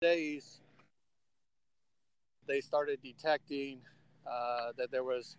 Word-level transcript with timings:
days, 0.00 0.60
they 2.46 2.60
started 2.60 3.00
detecting 3.02 3.80
uh, 4.26 4.72
that 4.76 4.90
there 4.90 5.04
was 5.04 5.36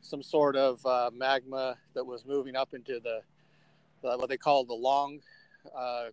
some 0.00 0.22
sort 0.22 0.56
of 0.56 0.84
uh, 0.86 1.10
magma 1.14 1.76
that 1.94 2.04
was 2.04 2.24
moving 2.24 2.56
up 2.56 2.72
into 2.72 3.00
the, 3.00 3.20
the 4.02 4.16
what 4.16 4.28
they 4.28 4.36
call 4.36 4.64
the 4.64 4.74
long 4.74 5.20
uh, 5.76 6.06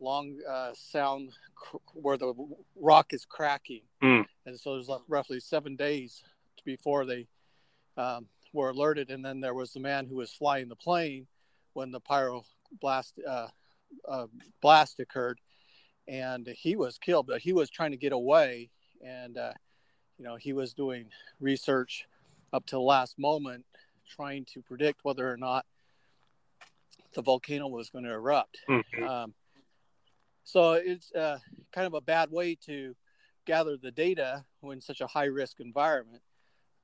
long 0.00 0.36
uh, 0.48 0.72
sound 0.74 1.30
cr- 1.54 1.76
where 1.94 2.16
the 2.16 2.34
rock 2.76 3.12
is 3.12 3.24
cracking. 3.24 3.82
Mm. 4.02 4.24
and 4.46 4.58
so 4.58 4.74
there's 4.74 4.88
like 4.88 5.00
roughly 5.08 5.40
seven 5.40 5.76
days 5.76 6.22
before 6.64 7.06
they 7.06 7.26
um, 7.96 8.26
were 8.52 8.70
alerted. 8.70 9.10
And 9.10 9.24
then 9.24 9.40
there 9.40 9.54
was 9.54 9.72
the 9.72 9.80
man 9.80 10.06
who 10.06 10.16
was 10.16 10.32
flying 10.32 10.68
the 10.68 10.76
plane 10.76 11.26
when 11.72 11.90
the 11.90 12.00
pyro 12.00 12.44
blast 12.80 13.14
uh, 13.26 13.46
uh, 14.08 14.26
blast 14.60 14.98
occurred 15.00 15.38
and 16.08 16.46
he 16.48 16.76
was 16.76 16.98
killed 16.98 17.26
but 17.26 17.40
he 17.40 17.52
was 17.52 17.70
trying 17.70 17.90
to 17.90 17.96
get 17.96 18.12
away 18.12 18.70
and 19.04 19.38
uh, 19.38 19.52
you 20.18 20.24
know 20.24 20.36
he 20.36 20.52
was 20.52 20.74
doing 20.74 21.06
research 21.40 22.06
up 22.52 22.66
to 22.66 22.76
the 22.76 22.80
last 22.80 23.18
moment 23.18 23.64
trying 24.08 24.44
to 24.44 24.60
predict 24.62 25.04
whether 25.04 25.30
or 25.30 25.36
not 25.36 25.64
the 27.14 27.22
volcano 27.22 27.68
was 27.68 27.90
going 27.90 28.04
to 28.04 28.10
erupt 28.10 28.58
Mhm. 28.68 29.06
um, 29.06 29.34
so 30.44 30.72
it's 30.72 31.12
uh, 31.12 31.38
kind 31.72 31.86
of 31.86 31.94
a 31.94 32.00
bad 32.00 32.30
way 32.30 32.54
to 32.66 32.94
gather 33.44 33.76
the 33.76 33.90
data 33.90 34.44
when 34.60 34.80
such 34.80 35.00
a 35.00 35.06
high 35.06 35.24
risk 35.24 35.60
environment, 35.60 36.22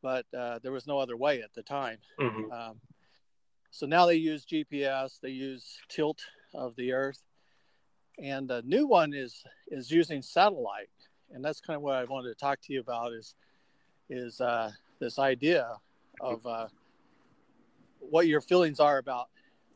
but 0.03 0.27
uh, 0.37 0.59
there 0.63 0.73
was 0.73 0.87
no 0.87 0.99
other 0.99 1.17
way 1.17 1.43
at 1.43 1.53
the 1.55 1.63
time. 1.63 1.99
Mhm. 2.19 2.53
Um, 2.53 2.81
so 3.71 3.87
now 3.87 4.07
they 4.07 4.15
use 4.15 4.45
GPS, 4.45 5.19
they 5.21 5.31
use 5.31 5.79
tilt 5.89 6.21
of 6.55 6.77
the 6.77 6.93
Earth, 6.93 7.23
and 8.23 8.49
the 8.49 8.63
new 8.63 8.87
one 8.87 9.15
is 9.15 9.45
is 9.71 9.91
using 9.91 10.23
satellite, 10.23 10.89
and 11.33 11.45
that's 11.45 11.61
kind 11.61 11.77
of 11.77 11.83
what 11.83 11.97
I 11.97 12.05
wanted 12.05 12.29
to 12.29 12.35
talk 12.35 12.61
to 12.63 12.73
you 12.73 12.81
about 12.81 13.13
is 13.13 13.35
is 14.11 14.41
uh, 14.41 14.71
this 14.99 15.19
idea 15.19 15.69
of 16.21 16.45
uh, 16.47 16.67
what 18.01 18.27
your 18.27 18.41
feelings 18.41 18.81
are 18.81 18.99
about. 18.99 19.29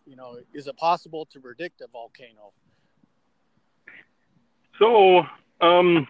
You 0.07 0.17
know, 0.17 0.39
is 0.53 0.67
it 0.67 0.77
possible 0.77 1.27
to 1.27 1.41
predict 1.41 1.81
a 1.81 1.87
volcano? 1.87 2.53
So, 4.79 5.23
um, 5.61 6.09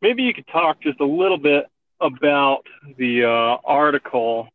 maybe 0.00 0.22
you 0.24 0.34
could 0.34 0.48
talk 0.48 0.80
just 0.82 0.98
a 1.00 1.06
little 1.06 1.38
bit 1.38 1.66
about 2.00 2.66
the 2.98 3.24
uh, 3.24 3.58
article 3.64 4.48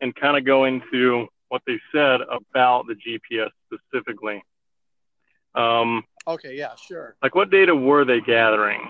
and 0.00 0.14
kind 0.14 0.38
of 0.38 0.44
go 0.46 0.64
into 0.64 1.26
what 1.48 1.62
they 1.66 1.78
said 1.92 2.20
about 2.22 2.86
the 2.86 2.94
GPS 2.94 3.50
specifically. 3.66 4.42
Um, 5.54 6.04
Okay, 6.26 6.56
yeah, 6.56 6.74
sure. 6.76 7.16
like, 7.22 7.34
what 7.34 7.50
data 7.50 7.74
were 7.74 8.04
they 8.04 8.20
gathering? 8.20 8.82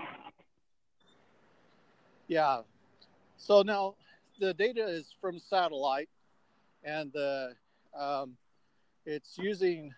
Yeah. 2.26 2.62
So 3.36 3.62
now 3.62 3.94
the 4.40 4.52
data 4.54 4.84
is 4.84 5.14
from 5.20 5.38
satellite, 5.38 6.08
and 6.82 7.12
the 7.12 7.54
um, 7.98 8.36
it's 9.06 9.38
using, 9.38 9.94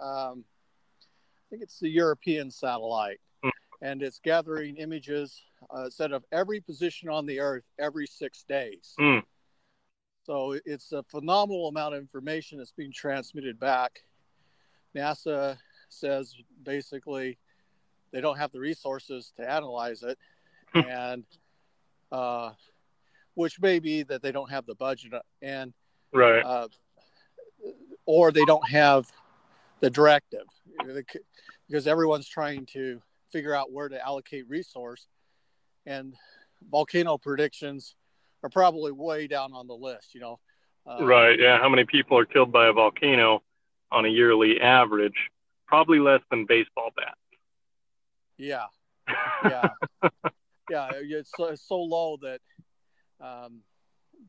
um, 0.00 0.44
I 0.44 1.44
think 1.50 1.62
it's 1.62 1.78
the 1.78 1.88
European 1.88 2.50
satellite, 2.50 3.20
Hmm. 3.42 3.50
and 3.82 4.02
it's 4.02 4.18
gathering 4.20 4.76
images 4.76 5.42
uh, 5.70 5.90
set 5.90 6.12
of 6.12 6.24
every 6.32 6.60
position 6.60 7.08
on 7.08 7.26
the 7.26 7.40
Earth 7.40 7.64
every 7.78 8.06
six 8.06 8.44
days. 8.44 8.94
Hmm. 8.98 9.18
So 10.24 10.58
it's 10.64 10.92
a 10.92 11.02
phenomenal 11.02 11.68
amount 11.68 11.94
of 11.94 12.00
information 12.00 12.58
that's 12.58 12.72
being 12.72 12.92
transmitted 12.92 13.58
back. 13.58 14.04
NASA 14.94 15.58
says 15.92 16.34
basically 16.62 17.38
they 18.12 18.20
don't 18.20 18.38
have 18.38 18.52
the 18.52 18.60
resources 18.60 19.32
to 19.36 19.48
analyze 19.50 20.02
it, 20.02 20.18
Hmm. 20.74 20.80
and 20.88 21.24
uh, 22.10 22.52
which 23.34 23.60
may 23.60 23.78
be 23.78 24.02
that 24.04 24.22
they 24.22 24.32
don't 24.32 24.50
have 24.50 24.66
the 24.66 24.74
budget 24.74 25.12
and 25.40 25.72
Right. 26.12 26.44
uh, 26.44 26.68
or 28.04 28.32
they 28.32 28.44
don't 28.44 28.68
have 28.68 29.10
the 29.80 29.88
directive 29.90 30.46
because 31.68 31.86
everyone's 31.86 32.28
trying 32.28 32.66
to 32.66 33.00
figure 33.30 33.54
out 33.54 33.72
where 33.72 33.88
to 33.88 33.98
allocate 34.04 34.46
resource 34.48 35.06
and 35.86 36.14
volcano 36.70 37.16
predictions 37.16 37.94
are 38.42 38.50
probably 38.50 38.92
way 38.92 39.26
down 39.26 39.52
on 39.54 39.66
the 39.66 39.74
list 39.74 40.14
you 40.14 40.20
know 40.20 40.38
uh, 40.86 41.04
right. 41.04 41.38
Yeah. 41.38 41.58
How 41.58 41.68
many 41.68 41.84
people 41.84 42.18
are 42.18 42.24
killed 42.24 42.50
by 42.50 42.66
a 42.66 42.72
volcano 42.72 43.42
on 43.92 44.04
a 44.04 44.08
yearly 44.08 44.60
average? 44.60 45.30
Probably 45.72 46.00
less 46.00 46.20
than 46.30 46.44
baseball 46.44 46.90
bats. 46.94 47.16
yeah. 48.36 48.66
Yeah. 49.42 49.70
Yeah 50.68 50.90
it's 51.00 51.30
so, 51.34 51.46
it's 51.46 51.66
so 51.66 51.80
low 51.80 52.18
that 52.20 52.40
um, 53.22 53.62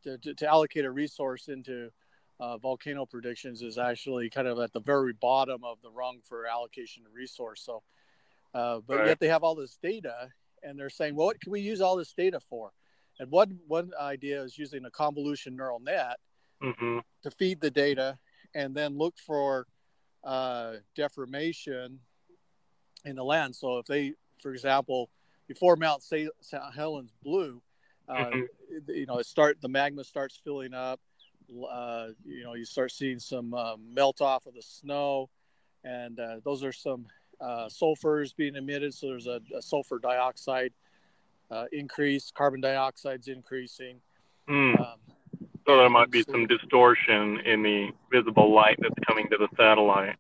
to, 0.04 0.18
to, 0.20 0.34
to 0.36 0.48
allocate 0.48 0.86
a 0.86 0.90
resource 0.90 1.50
into 1.50 1.90
uh, 2.40 2.58
volcano 2.60 3.06
predictions 3.06 3.62
is 3.62 3.78
actually 3.78 4.30
kind 4.30 4.48
of 4.48 4.58
at 4.60 4.72
the 4.72 4.80
very 4.80 5.12
bottom 5.12 5.66
of 5.66 5.82
the 5.82 5.90
rung 5.90 6.20
for 6.24 6.48
allocation 6.48 7.04
of 7.06 7.14
resource. 7.14 7.62
So 7.66 7.84
uh, 8.54 8.80
but 8.88 9.00
Right. 9.00 9.08
yet 9.08 9.20
they 9.20 9.28
have 9.28 9.44
all 9.44 9.56
this 9.56 9.78
data 9.84 10.30
and 10.64 10.80
they're 10.80 10.90
saying 10.90 11.14
well 11.14 11.26
what 11.28 11.42
can 11.42 11.52
we 11.52 11.60
use 11.60 11.82
all 11.82 11.98
this 11.98 12.14
data 12.14 12.40
for? 12.40 12.72
And 13.20 13.30
one 13.30 13.60
one 13.68 13.92
idea 14.00 14.42
is 14.42 14.58
using 14.58 14.86
a 14.86 14.92
convolution 14.92 15.58
neural 15.58 15.82
net 15.82 16.20
hmm 16.62 17.00
to 17.24 17.32
feed 17.32 17.60
the 17.60 17.70
data 17.72 18.18
and 18.56 18.74
then 18.74 18.98
look 18.98 19.16
for 19.18 19.68
uh, 20.24 20.76
deformation 20.96 22.00
in 23.06 23.16
the 23.16 23.24
land. 23.24 23.56
So 23.56 23.78
if 23.80 23.86
they, 23.86 24.14
for 24.42 24.54
example, 24.54 25.10
before 25.48 25.76
Mount 25.76 26.04
St. 26.04 26.30
Helens 26.76 27.12
blew, 27.24 27.62
uh, 28.08 28.26
Mhm. 28.26 28.48
you 28.88 29.06
know, 29.06 29.18
it 29.20 29.26
start 29.26 29.62
the 29.62 29.70
magma 29.70 30.04
starts 30.04 30.38
filling 30.38 30.74
up. 30.74 31.00
Uh, 31.70 32.10
you 32.26 32.44
know, 32.44 32.54
you 32.54 32.66
start 32.66 32.92
seeing 32.92 33.20
some 33.20 33.54
uh, 33.54 33.76
melt 33.78 34.22
off 34.22 34.46
of 34.46 34.54
the 34.54 34.62
snow, 34.62 35.30
and 35.84 36.20
uh, 36.20 36.40
those 36.44 36.64
are 36.64 36.72
some 36.72 37.06
uh, 37.42 37.68
sulfurs 37.68 38.36
being 38.36 38.56
emitted. 38.56 38.94
So 38.94 39.08
there's 39.08 39.28
a, 39.28 39.42
a 39.56 39.62
sulfur 39.62 40.00
dioxide 40.00 40.74
uh, 41.52 41.66
increase, 41.72 42.32
carbon 42.32 42.62
dioxide's 42.62 43.28
increasing. 43.28 44.02
Mm. 44.48 44.80
Um, 44.80 45.00
So 45.66 45.78
there 45.78 45.90
might 45.90 46.12
be 46.12 46.24
some 46.24 46.48
distortion 46.48 47.40
in 47.40 47.64
the 47.64 47.92
visible 48.12 48.54
light 48.54 48.78
that's 48.82 48.96
coming 49.08 49.30
to 49.30 49.38
the 49.38 49.48
satellite. 49.58 50.16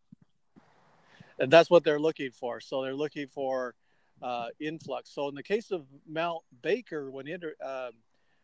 and 1.40 1.52
that's 1.52 1.70
what 1.70 1.84
they're 1.84 2.00
looking 2.00 2.32
for. 2.32 2.60
So 2.60 2.84
they're 2.84 2.96
looking 2.96 3.28
for 3.28 3.76
uh, 4.22 4.48
influx. 4.60 5.10
So 5.10 5.28
in 5.30 5.36
the 5.36 5.44
case 5.44 5.72
of 5.72 5.86
Mount 6.08 6.44
Baker, 6.62 7.12
when 7.12 7.28
it, 7.28 7.44
um, 7.62 7.92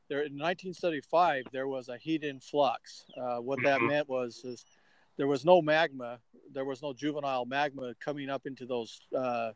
there 0.09 0.21
in 0.23 0.37
1975, 0.37 1.45
there 1.51 1.67
was 1.67 1.87
a 1.89 1.97
heat 1.97 2.23
influx. 2.23 3.05
Uh, 3.17 3.37
what 3.37 3.61
that 3.63 3.79
Mhm. 3.79 3.87
meant 3.87 4.09
was 4.09 4.43
is 4.43 4.66
there 5.17 5.27
was 5.27 5.45
no 5.45 5.61
magma, 5.61 6.19
there 6.51 6.66
was 6.66 6.81
no 6.81 6.93
juvenile 6.93 7.45
magma 7.45 7.93
coming 7.95 8.29
up 8.29 8.45
into 8.45 8.66
those 8.66 9.01
uh, 9.16 9.53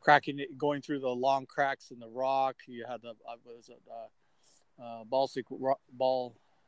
cracking, 0.00 0.44
going 0.56 0.80
through 0.80 1.00
the 1.00 1.08
long 1.08 1.46
cracks 1.46 1.90
in 1.90 1.98
the 1.98 2.08
rock. 2.08 2.56
You 2.66 2.84
had 2.86 3.02
the 3.02 3.10
uh, 3.10 3.36
what 3.42 3.56
is 3.56 3.68
it, 3.68 3.82
uh, 3.90 4.82
uh, 4.82 5.04
balsic 5.04 5.44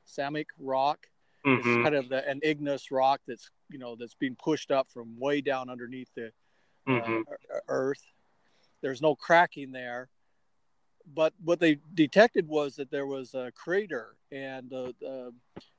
balsamic 0.08 0.48
rock 0.58 1.06
it's 1.44 1.64
hmm 1.66 1.82
kind 1.82 1.94
of 1.94 2.08
the, 2.08 2.26
an 2.28 2.40
igneous 2.42 2.90
rock 2.90 3.20
that's 3.26 3.50
you 3.70 3.78
know 3.78 3.94
that's 3.94 4.14
being 4.14 4.36
pushed 4.42 4.70
up 4.70 4.88
from 4.90 5.18
way 5.18 5.40
down 5.40 5.68
underneath 5.70 6.08
the 6.16 6.26
uh, 6.26 6.30
hmm 6.86 7.20
ear- 7.28 7.62
earth 7.68 8.02
there's 8.80 9.02
no 9.02 9.14
cracking 9.14 9.70
there 9.70 10.08
but 11.14 11.32
what 11.44 11.60
they 11.60 11.78
detected 11.94 12.46
was 12.48 12.76
that 12.76 12.90
there 12.90 13.06
was 13.06 13.34
a 13.34 13.52
crater 13.54 14.16
and 14.32 14.72
uh, 14.72 14.92
uh, 15.06 15.30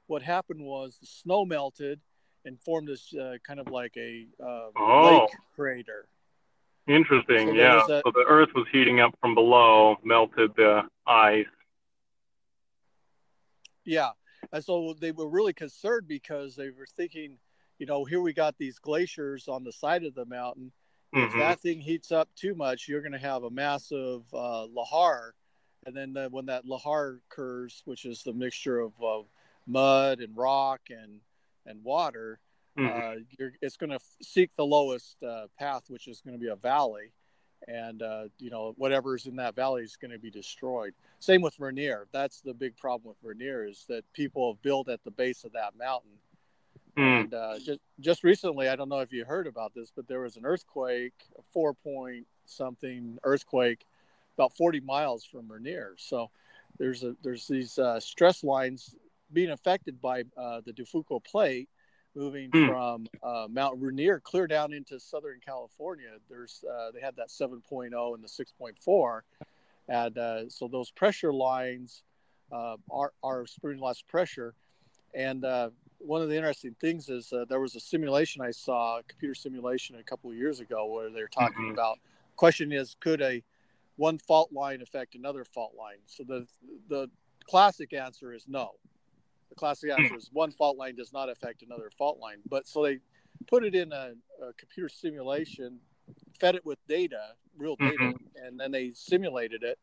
what 0.07 0.22
happened 0.22 0.61
was 0.63 0.97
the 1.00 1.07
snow 1.07 1.44
melted 1.46 2.00
and 2.46 2.59
formed 2.61 2.88
this 2.88 3.13
uh, 3.16 3.35
kind 3.46 3.59
of 3.59 3.67
like 3.69 3.94
a 3.97 4.25
uh, 4.44 4.69
Oh. 4.78 5.22
lake 5.22 5.29
crater 5.56 6.07
Interesting. 6.88 7.50
So 7.50 7.53
yeah. 7.53 7.84
a- 7.84 7.88
so 7.88 8.11
the 8.16 8.25
Earth 8.28 8.50
was 8.56 8.66
heating 8.72 9.00
up 9.00 9.13
from 9.22 9.35
below, 9.35 9.97
melted 10.03 10.55
the 10.55 10.84
ice. 11.05 11.46
Yeah. 13.85 14.09
And 14.52 14.64
so 14.64 14.94
they 14.94 15.12
were 15.12 15.30
really 15.30 15.53
concerned 15.53 16.08
because 16.08 16.56
they 16.56 16.70
were 16.70 16.88
thinking, 16.96 17.38
you 17.78 17.86
know, 17.86 18.03
here 18.06 18.22
we 18.22 18.34
got 18.34 18.58
these 18.58 18.80
glaciers 18.80 19.47
on 19.47 19.64
the 19.64 19.72
side 19.72 20.03
of 20.03 20.16
the 20.16 20.26
mountain. 20.26 20.72
If 21.14 21.32
Mhm. 21.32 21.38
that 21.40 21.59
thing 21.59 21.80
heats 21.82 22.12
up 22.12 22.30
too 22.36 22.56
much, 22.56 22.88
you're 22.88 23.02
going 23.02 23.14
to 23.14 23.18
have 23.20 23.44
a 23.44 23.50
massive 23.50 24.32
uh, 24.34 24.68
lahar. 24.68 25.32
And 25.86 25.96
then 25.96 26.14
the, 26.14 26.30
when 26.30 26.46
that 26.47 26.66
lahar 26.66 27.20
occurs, 27.32 27.82
which 27.86 28.06
is 28.06 28.24
the 28.24 28.34
mixture 28.34 28.80
of 28.80 29.02
uh, 29.02 29.24
mud 29.66 30.20
and 30.20 30.36
rock 30.36 30.82
and, 30.90 31.22
and 31.66 31.84
water, 31.84 32.40
Mhm. 32.78 32.88
uh, 32.90 33.20
you're, 33.38 33.53
it's 33.62 33.78
going 33.78 33.91
to 33.91 34.00
seek 34.22 34.56
the 34.56 34.66
lowest 34.66 35.22
uh, 35.24 35.47
path, 35.58 35.90
which 35.90 36.08
is 36.08 36.22
going 36.22 36.36
to 36.36 36.40
be 36.40 36.50
a 36.50 36.56
valley. 36.56 37.14
And, 37.67 38.02
uh, 38.02 38.23
you 38.40 38.50
know, 38.50 38.73
whatever's 38.78 39.26
in 39.26 39.35
that 39.35 39.56
valley 39.56 39.84
is 39.84 39.96
going 39.96 40.11
to 40.11 40.20
be 40.20 40.32
destroyed. 40.32 40.94
Same 41.20 41.41
with 41.41 41.59
Rainier. 41.59 42.08
That's 42.11 42.41
the 42.41 42.53
big 42.53 42.78
problem 42.78 43.09
with 43.09 43.17
Rainier 43.22 43.67
is 43.67 43.85
that 43.90 44.03
people 44.14 44.53
have 44.53 44.61
built 44.61 44.90
at 44.90 45.03
the 45.03 45.11
base 45.11 45.44
of 45.44 45.52
that 45.53 45.78
mountain. 45.78 46.11
Mm. 46.97 47.22
And 47.22 47.34
uh, 47.34 47.59
just, 47.59 47.79
just 48.00 48.23
recently, 48.23 48.70
I 48.70 48.76
don't 48.76 48.90
know 48.90 49.00
if 49.00 49.11
you 49.11 49.26
heard 49.26 49.46
about 49.46 49.73
this, 49.73 49.91
but 49.96 50.08
there 50.08 50.22
was 50.22 50.38
an 50.38 50.46
earthquake, 50.46 51.14
a 51.38 51.41
four 51.53 51.73
point 51.73 52.26
something 52.46 53.17
earthquake 53.23 53.85
about 54.40 54.55
40 54.55 54.79
miles 54.79 55.26
from 55.26 55.52
Rainier. 55.52 55.96
So 55.97 56.29
there's 56.78 57.03
a 57.03 57.16
there's 57.22 57.47
these 57.47 57.78
uh, 57.78 58.00
stress 58.00 58.44
lines 58.44 58.96
being 59.34 59.52
affected 59.52 60.02
by 60.02 60.23
uh, 60.38 60.62
the 60.66 60.73
de 60.73 60.84
Fuca 60.84 61.23
plate 61.23 61.70
moving 62.16 62.50
hmm. 62.52 62.67
from 62.67 63.08
uh, 63.23 63.47
Mount 63.50 63.79
Rainier 63.79 64.20
clear 64.20 64.47
down 64.47 64.73
into 64.73 65.00
Southern 65.00 65.40
California. 65.46 66.09
There's 66.29 66.64
uh, 66.70 66.91
they 66.91 67.02
had 67.02 67.16
that 67.17 67.29
7.0 67.29 68.14
and 68.14 68.23
the 68.23 68.28
6.4, 68.28 69.22
and 69.88 70.17
uh, 70.17 70.50
so 70.50 70.67
those 70.67 70.91
pressure 70.91 71.34
lines 71.34 72.03
uh, 72.52 72.78
are 72.91 73.14
are 73.23 73.46
spring 73.46 73.79
less 73.79 74.02
pressure. 74.02 74.53
And 75.14 75.44
uh, 75.44 75.72
one 75.97 76.22
of 76.22 76.29
the 76.29 76.35
interesting 76.35 76.76
things 76.79 77.09
is 77.09 77.34
uh, 77.34 77.46
there 77.50 77.59
was 77.59 77.76
a 77.76 77.79
simulation 77.79 78.41
I 78.41 78.52
saw, 78.52 79.00
a 79.00 79.03
computer 79.03 79.35
simulation 79.35 79.97
a 79.97 80.03
couple 80.03 80.29
of 80.29 80.38
years 80.38 80.59
ago, 80.59 80.85
where 80.85 81.09
they're 81.09 81.28
talking 81.28 81.66
mm-hmm. 81.66 81.73
about. 81.73 82.00
Question 82.35 82.72
is, 82.72 82.96
could 83.00 83.22
a 83.22 83.44
one 83.97 84.17
fault 84.17 84.52
line 84.53 84.82
affect 84.82 85.16
another 85.16 85.44
fault 85.44 85.73
line? 85.78 85.97
So 86.05 86.23
the 86.23 86.47
the 86.88 87.09
classic 87.46 87.94
answer 87.94 88.34
is 88.34 88.46
no. 88.47 88.72
Classic 89.59 89.91
answer 89.91 90.16
is 90.16 90.29
one 90.32 90.52
fault 90.52 90.78
line 90.78 90.96
does 90.96 91.11
not 91.11 91.29
affect 91.29 91.64
another 91.64 91.91
fault 91.97 92.17
line. 92.17 92.38
But 92.50 92.66
so 92.66 92.82
they 92.82 93.00
put 93.47 93.66
it 93.66 93.76
in 93.76 93.91
a, 93.91 94.14
a 94.41 94.53
computer 94.53 94.88
simulation, 94.88 95.79
fed 96.40 96.56
it 96.56 96.66
with 96.66 96.79
data, 96.88 97.34
real 97.58 97.76
data, 97.76 97.97
mm-hmm. 98.00 98.46
and 98.46 98.58
then 98.58 98.72
they 98.72 98.94
simulated 98.94 99.64
it. 99.64 99.78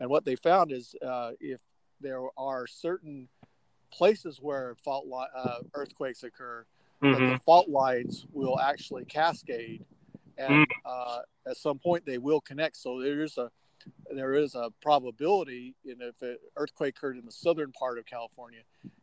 And 0.00 0.10
what 0.10 0.26
they 0.26 0.36
found 0.36 0.70
is 0.70 0.94
uh, 1.00 1.30
if 1.40 1.60
there 2.02 2.20
are 2.36 2.66
certain 2.66 3.26
places 3.90 4.38
where 4.38 4.76
fault 4.84 5.06
li- 5.06 5.32
uh, 5.34 5.60
earthquakes 5.72 6.22
occur, 6.22 6.66
mm-hmm. 7.02 7.32
the 7.32 7.38
fault 7.38 7.70
lines 7.70 8.26
will 8.32 8.60
actually 8.60 9.06
cascade, 9.06 9.82
and 10.36 10.66
mm-hmm. 10.66 10.80
uh, 10.84 11.20
at 11.50 11.56
some 11.56 11.78
point 11.78 12.04
they 12.04 12.18
will 12.18 12.42
connect. 12.42 12.76
So 12.76 13.00
there 13.00 13.22
is 13.22 13.38
a 13.38 13.50
there 14.12 14.34
is 14.34 14.54
a 14.54 14.70
probability, 14.82 15.74
you 15.84 15.96
know, 15.96 16.08
if 16.08 16.22
an 16.22 16.36
earthquake 16.56 16.96
occurred 16.96 17.16
in 17.16 17.24
the 17.24 17.32
southern 17.32 17.72
part 17.72 17.98
of 17.98 18.06
California, 18.06 18.60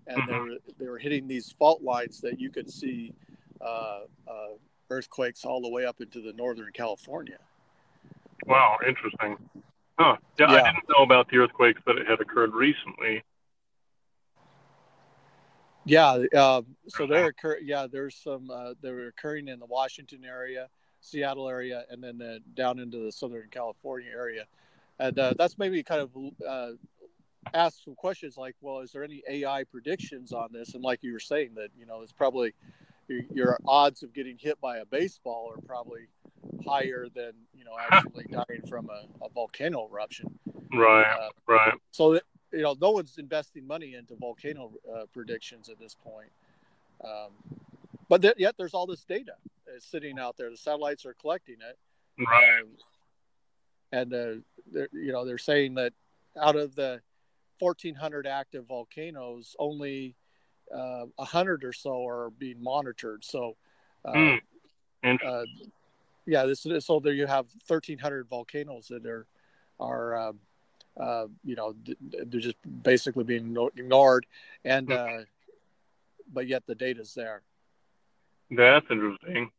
and 0.08 0.18
mm-hmm. 0.18 0.32
they 0.32 0.40
were 0.40 0.58
they 0.80 0.88
were 0.88 0.98
hitting 0.98 1.28
these 1.28 1.52
fault 1.52 1.82
lines, 1.82 2.22
that 2.22 2.40
you 2.40 2.50
could 2.50 2.70
see 2.70 3.14
uh, 3.62 4.02
uh, 4.28 4.48
earthquakes 4.90 5.46
all 5.46 5.62
the 5.62 5.70
way 5.70 5.86
up 5.86 6.02
into 6.02 6.22
the 6.22 6.34
northern 6.34 6.72
California. 6.74 7.38
Wow, 8.46 8.78
interesting. 8.88 9.38
Huh. 10.00 10.18
Yeah, 10.40 10.52
yeah, 10.52 10.62
I 10.62 10.72
didn't 10.72 10.90
know 10.90 11.04
about 11.04 11.30
the 11.30 11.38
earthquakes 11.38 11.82
that 11.86 11.96
had 12.08 12.22
occurred 12.22 12.54
recently. 12.54 13.24
Yeah, 15.86 16.26
uh, 16.36 16.62
so 16.90 17.08
there 17.08 17.28
occur. 17.28 17.60
Yeah, 17.64 17.88
there's 17.90 18.16
some. 18.16 18.52
Uh, 18.52 18.74
they're 18.82 19.08
occurring 19.08 19.48
in 19.48 19.60
the 19.60 19.66
Washington 19.66 20.26
area, 20.26 20.68
Seattle 21.00 21.48
area, 21.48 21.86
and 21.90 22.04
then 22.04 22.22
uh, 22.22 22.40
down 22.56 22.80
into 22.80 23.06
the 23.06 23.12
Southern 23.12 23.48
California 23.50 24.12
area, 24.12 24.46
and 25.00 25.18
uh, 25.18 25.34
that's 25.38 25.58
maybe 25.58 25.84
kind 25.84 26.02
of 26.02 26.12
uh, 26.48 26.72
ask 27.54 27.84
some 27.84 27.96
questions 27.96 28.38
like, 28.38 28.56
well, 28.62 28.80
is 28.80 28.92
there 28.92 29.04
any 29.04 29.24
AI 29.30 29.64
predictions 29.64 30.32
on 30.34 30.50
this? 30.52 30.74
And 30.74 30.84
like 30.84 31.04
you 31.04 31.14
were 31.14 31.20
saying, 31.20 31.52
that 31.56 31.70
you 31.78 31.86
know, 31.86 32.02
it's 32.02 32.12
probably 32.12 32.54
your, 33.08 33.22
your 33.34 33.60
odds 33.68 34.04
of 34.04 34.14
getting 34.14 34.38
hit 34.38 34.60
by 34.60 34.78
a 34.78 34.86
baseball 34.86 35.52
are 35.56 35.62
probably 35.66 36.08
higher 36.66 37.08
than 37.14 37.32
you 37.54 37.64
know 37.64 37.76
actually 37.92 38.26
dying 38.32 38.62
from 38.68 38.90
a, 38.90 39.26
a 39.26 39.30
volcano 39.30 39.88
eruption. 39.92 40.38
Right, 40.74 41.06
uh, 41.06 41.30
right. 41.48 41.74
So 41.92 42.14
that, 42.14 42.24
you 42.52 42.62
know, 42.62 42.76
no 42.80 42.92
one's 42.92 43.18
investing 43.18 43.66
money 43.68 43.96
into 43.96 44.16
volcano 44.16 44.72
uh, 44.94 45.04
predictions 45.14 45.70
at 45.70 45.80
this 45.80 45.96
point. 45.96 46.30
Um, 47.04 47.32
but 48.10 48.22
th- 48.22 48.36
yet 48.38 48.56
there's 48.58 48.74
all 48.74 48.88
this 48.88 49.04
data 49.04 49.34
sitting 49.80 50.18
out 50.18 50.38
there. 50.38 50.50
The 50.50 50.58
satellites 50.58 51.06
are 51.06 51.14
collecting 51.14 51.56
it. 51.56 51.78
Right. 52.26 52.62
Um, 52.62 52.70
and 53.92 54.14
uh, 54.14 54.34
you 54.92 55.12
know 55.12 55.26
they're 55.26 55.38
saying 55.38 55.76
that 55.76 55.94
out 56.42 56.56
of 56.56 56.76
the 56.76 57.02
1,400 57.60 58.28
active 58.28 58.66
volcanoes, 58.68 59.56
only 59.58 60.16
uh, 60.74 61.06
100 61.16 61.64
or 61.64 61.74
so 61.74 62.06
are 62.08 62.30
being 62.32 62.62
monitored. 62.62 63.24
So. 63.24 63.56
Uh, 64.06 64.14
mm. 64.14 64.40
Uh, 65.04 65.44
yeah, 66.28 66.46
this 66.46 66.66
is 66.66 66.86
so 66.86 67.00
there 67.00 67.14
you 67.14 67.26
have 67.26 67.46
1,300 67.68 68.28
volcanoes 68.28 68.88
that 68.90 69.06
are 69.06 69.26
are 69.80 70.18
um, 70.18 70.40
uh, 71.00 71.26
you 71.44 71.56
know 71.56 71.74
they're 72.26 72.42
just 72.42 72.58
basically 72.84 73.24
being 73.24 73.56
ignored, 73.78 74.26
and 74.66 74.92
uh, 74.92 75.20
but 76.32 76.48
yet 76.48 76.64
the 76.68 76.76
data's 76.76 77.14
there. 77.14 77.42
That's 78.52 78.86
interesting. 78.90 79.52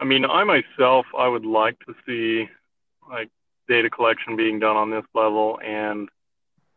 I 0.00 0.04
mean, 0.04 0.24
I 0.24 0.44
myself, 0.44 1.06
I 1.16 1.28
would 1.28 1.46
like 1.46 1.78
to 1.86 1.94
see 2.06 2.48
like 3.08 3.30
data 3.68 3.90
collection 3.90 4.36
being 4.36 4.58
done 4.58 4.76
on 4.76 4.90
this 4.90 5.04
level, 5.14 5.58
and 5.64 6.08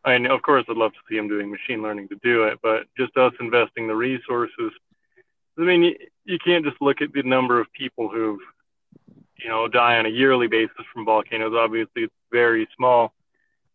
I 0.04 0.16
of 0.16 0.42
course, 0.42 0.66
I'd 0.69 0.77
love 0.77 0.94
to 0.94 1.00
see 1.10 1.18
them 1.18 1.27
doing 1.27 1.51
machine 1.51 1.81
learning 1.81 2.10
to 2.10 2.19
do 2.24 2.44
it, 2.44 2.60
but 2.62 2.88
just 2.98 3.18
us 3.18 3.33
investing 3.39 3.88
the 3.88 3.95
resources. 3.95 4.72
I 5.57 5.62
mean, 5.62 5.83
you, 5.83 5.95
you 6.25 6.38
can't 6.44 6.66
just 6.66 6.81
look 6.81 7.01
at 7.01 7.13
the 7.13 7.24
number 7.24 7.60
of 7.60 7.72
people 7.74 8.10
who've 8.10 8.39
you 9.38 9.50
know, 9.50 9.68
die 9.68 9.98
on 9.98 10.06
a 10.06 10.10
yearly 10.10 10.48
basis 10.48 10.86
from 10.94 11.06
volcanoes. 11.06 11.54
Obviously, 11.56 12.04
it's 12.04 12.13
very 12.31 12.68
small. 12.75 13.13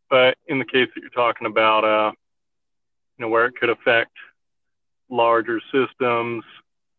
But 0.08 0.36
in 0.48 0.58
the 0.58 0.64
case 0.64 0.88
that 0.94 1.00
you're 1.00 1.10
talking 1.10 1.46
about, 1.46 1.84
uh, 1.84 2.12
you 3.16 3.24
know, 3.24 3.28
where 3.28 3.46
it 3.46 3.56
could 3.56 3.70
affect 3.70 4.12
larger 5.08 5.60
systems, 5.72 6.44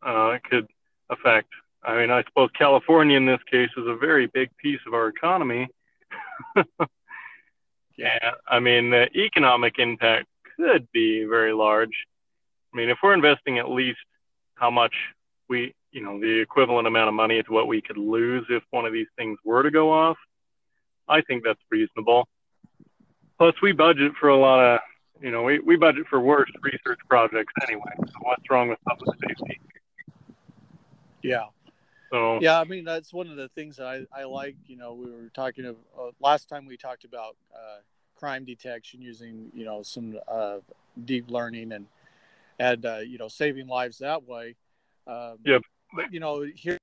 uh, 0.05 0.31
it 0.31 0.43
could 0.43 0.67
affect. 1.09 1.49
I 1.83 1.97
mean, 1.97 2.11
I 2.11 2.23
suppose 2.23 2.49
California 2.57 3.17
in 3.17 3.25
this 3.25 3.41
case 3.49 3.69
is 3.75 3.87
a 3.87 3.95
very 3.95 4.27
big 4.27 4.49
piece 4.57 4.79
of 4.85 4.93
our 4.93 5.07
economy. 5.07 5.67
yeah, 7.97 8.31
I 8.47 8.59
mean, 8.59 8.91
the 8.91 9.07
economic 9.15 9.79
impact 9.79 10.27
could 10.57 10.87
be 10.91 11.23
very 11.23 11.53
large. 11.53 12.05
I 12.73 12.77
mean, 12.77 12.89
if 12.89 12.99
we're 13.01 13.13
investing 13.13 13.57
at 13.57 13.69
least 13.69 13.99
how 14.55 14.69
much 14.69 14.93
we 15.49 15.73
you 15.91 16.01
know 16.01 16.19
the 16.19 16.39
equivalent 16.39 16.87
amount 16.87 17.09
of 17.09 17.13
money 17.13 17.41
to 17.43 17.51
what 17.51 17.67
we 17.67 17.81
could 17.81 17.97
lose 17.97 18.45
if 18.49 18.63
one 18.71 18.85
of 18.85 18.93
these 18.93 19.07
things 19.17 19.37
were 19.43 19.63
to 19.63 19.71
go 19.71 19.91
off. 19.91 20.17
I 21.07 21.21
think 21.21 21.43
that's 21.43 21.59
reasonable. 21.69 22.27
Plus, 23.37 23.55
we 23.61 23.71
budget 23.71 24.13
for 24.19 24.29
a 24.29 24.37
lot 24.37 24.59
of 24.59 24.79
you 25.21 25.31
know 25.31 25.43
we, 25.43 25.59
we 25.59 25.75
budget 25.75 26.05
for 26.09 26.19
worse 26.21 26.49
research 26.61 26.99
projects 27.09 27.53
anyway. 27.67 27.91
So 27.99 28.13
what's 28.21 28.49
wrong 28.49 28.69
with 28.69 28.79
public 28.87 29.17
safety? 29.27 29.59
Yeah. 31.21 31.45
So 32.11 32.39
yeah, 32.41 32.59
I 32.59 32.65
mean 32.65 32.83
that's 32.83 33.13
one 33.13 33.29
of 33.29 33.37
the 33.37 33.47
things 33.49 33.77
that 33.77 33.87
I, 33.87 34.05
I 34.13 34.23
like. 34.25 34.55
You 34.67 34.77
know, 34.77 34.93
we 34.93 35.09
were 35.09 35.29
talking 35.33 35.65
of 35.65 35.77
uh, 35.97 36.11
last 36.19 36.49
time 36.49 36.65
we 36.65 36.77
talked 36.77 37.05
about 37.05 37.37
uh, 37.53 37.79
crime 38.15 38.45
detection 38.45 39.01
using 39.01 39.49
you 39.53 39.65
know 39.65 39.81
some 39.83 40.19
uh, 40.27 40.57
deep 41.05 41.31
learning 41.31 41.71
and 41.71 41.87
and 42.59 42.85
uh, 42.85 42.97
you 42.97 43.17
know 43.17 43.27
saving 43.27 43.67
lives 43.67 43.99
that 43.99 44.27
way. 44.27 44.55
Um, 45.07 45.37
yep 45.45 45.61
but 45.93 46.13
you 46.13 46.19
know, 46.19 46.45
here 46.55 46.77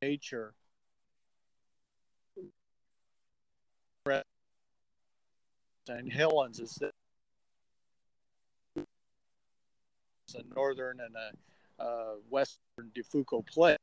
nature 0.00 0.54
and 5.88 6.12
Helens 6.12 6.60
is 6.60 6.78
a 6.82 6.90
northern 10.54 11.00
and 11.00 11.16
a 11.16 11.32
uh, 11.78 12.14
western 12.28 12.90
de 12.94 13.02
Fuca 13.02 13.44
plate. 13.46 13.78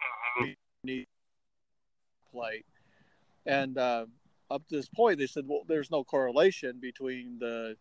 Uh-huh. 0.00 0.46
Plate, 2.32 2.66
and 3.46 3.76
uh, 3.78 4.06
up 4.50 4.66
to 4.68 4.76
this 4.76 4.88
point, 4.88 5.18
they 5.18 5.26
said, 5.26 5.44
well, 5.46 5.62
there's 5.68 5.90
no 5.90 6.02
correlation 6.02 6.78
between 6.80 7.38
the 7.38 7.76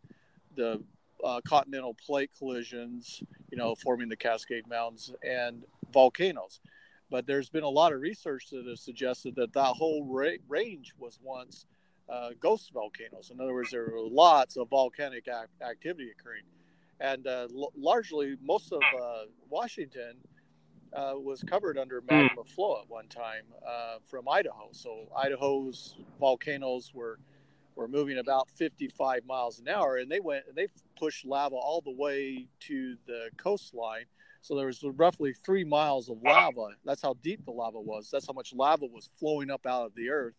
the 0.55 0.81
uh, 1.23 1.39
continental 1.47 1.93
plate 1.93 2.31
collisions, 2.37 3.21
you 3.51 3.57
know, 3.57 3.75
forming 3.75 4.09
the 4.09 4.15
Cascade 4.15 4.67
Mountains 4.67 5.13
and 5.23 5.63
volcanoes. 5.93 6.59
But 7.09 7.27
there's 7.27 7.49
been 7.49 7.63
a 7.63 7.69
lot 7.69 7.93
of 7.93 8.01
research 8.01 8.49
that 8.51 8.65
has 8.67 8.81
suggested 8.81 9.35
that 9.35 9.53
that 9.53 9.73
whole 9.73 10.05
ra- 10.05 10.41
range 10.47 10.93
was 10.97 11.19
once 11.21 11.65
uh, 12.09 12.31
ghost 12.39 12.71
volcanoes. 12.73 13.31
In 13.31 13.39
other 13.39 13.53
words, 13.53 13.71
there 13.71 13.85
were 13.85 14.01
lots 14.01 14.57
of 14.57 14.69
volcanic 14.69 15.27
ac- 15.27 15.47
activity 15.61 16.09
occurring. 16.11 16.43
And 17.01 17.25
uh, 17.27 17.48
l- 17.55 17.74
largely, 17.75 18.36
most 18.43 18.72
of 18.72 18.81
uh, 18.81 19.24
Washington 19.50 20.17
uh, 20.93 21.13
was 21.15 21.41
covered 21.43 21.77
under 21.77 22.01
magma 22.01 22.43
flow 22.43 22.79
at 22.81 22.89
one 22.89 23.08
time 23.08 23.43
uh, 23.67 23.98
from 24.08 24.29
Idaho. 24.29 24.70
So 24.72 25.08
Idaho's 25.17 25.96
volcanoes 26.20 26.91
were 26.93 27.20
were 27.75 27.88
moving 27.88 28.17
about 28.17 28.50
55 28.51 29.25
miles 29.25 29.60
an 29.60 29.70
hour, 29.70 29.98
and 29.98 30.12
they 30.12 30.20
went 30.20 30.43
and 30.48 30.55
they 30.55 30.67
pushed 31.00 31.25
lava 31.25 31.55
all 31.55 31.81
the 31.81 31.91
way 31.91 32.48
to 32.62 32.98
the 33.08 33.29
coastline. 33.38 34.05
So 34.41 34.55
there 34.55 34.67
was 34.67 34.84
roughly 34.84 35.34
three 35.34 35.63
miles 35.63 36.10
of 36.10 36.22
lava. 36.22 36.70
That's 36.84 37.01
how 37.01 37.15
deep 37.24 37.46
the 37.46 37.51
lava 37.51 37.79
was. 37.79 38.10
That's 38.12 38.27
how 38.27 38.34
much 38.34 38.53
lava 38.53 38.86
was 38.88 39.10
flowing 39.20 39.50
up 39.50 39.65
out 39.65 39.86
of 39.86 39.96
the 39.96 40.10
earth, 40.10 40.34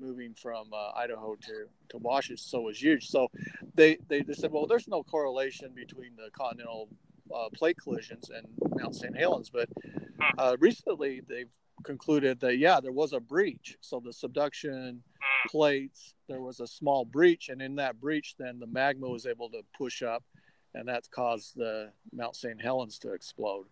moving 0.00 0.34
from 0.34 0.68
uh, 0.72 0.92
Idaho 0.96 1.34
to, 1.34 1.66
to 1.90 1.98
Washington. 1.98 2.42
So 2.42 2.60
it 2.60 2.64
was 2.64 2.82
huge. 2.82 3.08
So 3.08 3.28
they, 3.74 3.98
they, 4.08 4.22
they 4.22 4.34
said, 4.34 4.52
well, 4.52 4.66
there's 4.66 4.88
no 4.88 5.02
correlation 5.02 5.72
between 5.74 6.16
the 6.16 6.30
continental 6.30 6.88
uh, 7.34 7.48
plate 7.54 7.76
collisions 7.76 8.30
and 8.30 8.46
Mount 8.80 8.94
St. 8.94 9.16
Helens. 9.16 9.50
But 9.50 9.68
uh, 10.38 10.56
recently 10.60 11.22
they've 11.28 11.50
concluded 11.84 12.40
that 12.40 12.58
yeah, 12.58 12.80
there 12.80 12.92
was 12.92 13.12
a 13.12 13.20
breach. 13.20 13.76
So 13.80 14.00
the 14.00 14.12
subduction 14.12 15.02
plates, 15.48 16.14
there 16.28 16.40
was 16.40 16.60
a 16.60 16.66
small 16.66 17.04
breach, 17.04 17.48
and 17.48 17.62
in 17.62 17.76
that 17.76 18.00
breach, 18.00 18.34
then 18.38 18.58
the 18.58 18.66
magma 18.66 19.08
was 19.08 19.26
able 19.26 19.48
to 19.50 19.62
push 19.76 20.02
up, 20.02 20.24
and 20.74 20.88
that's 20.88 21.08
caused 21.08 21.56
the 21.56 21.90
Mount 22.12 22.36
St. 22.36 22.60
Helens 22.60 22.98
to 23.00 23.12
explode. 23.12 23.66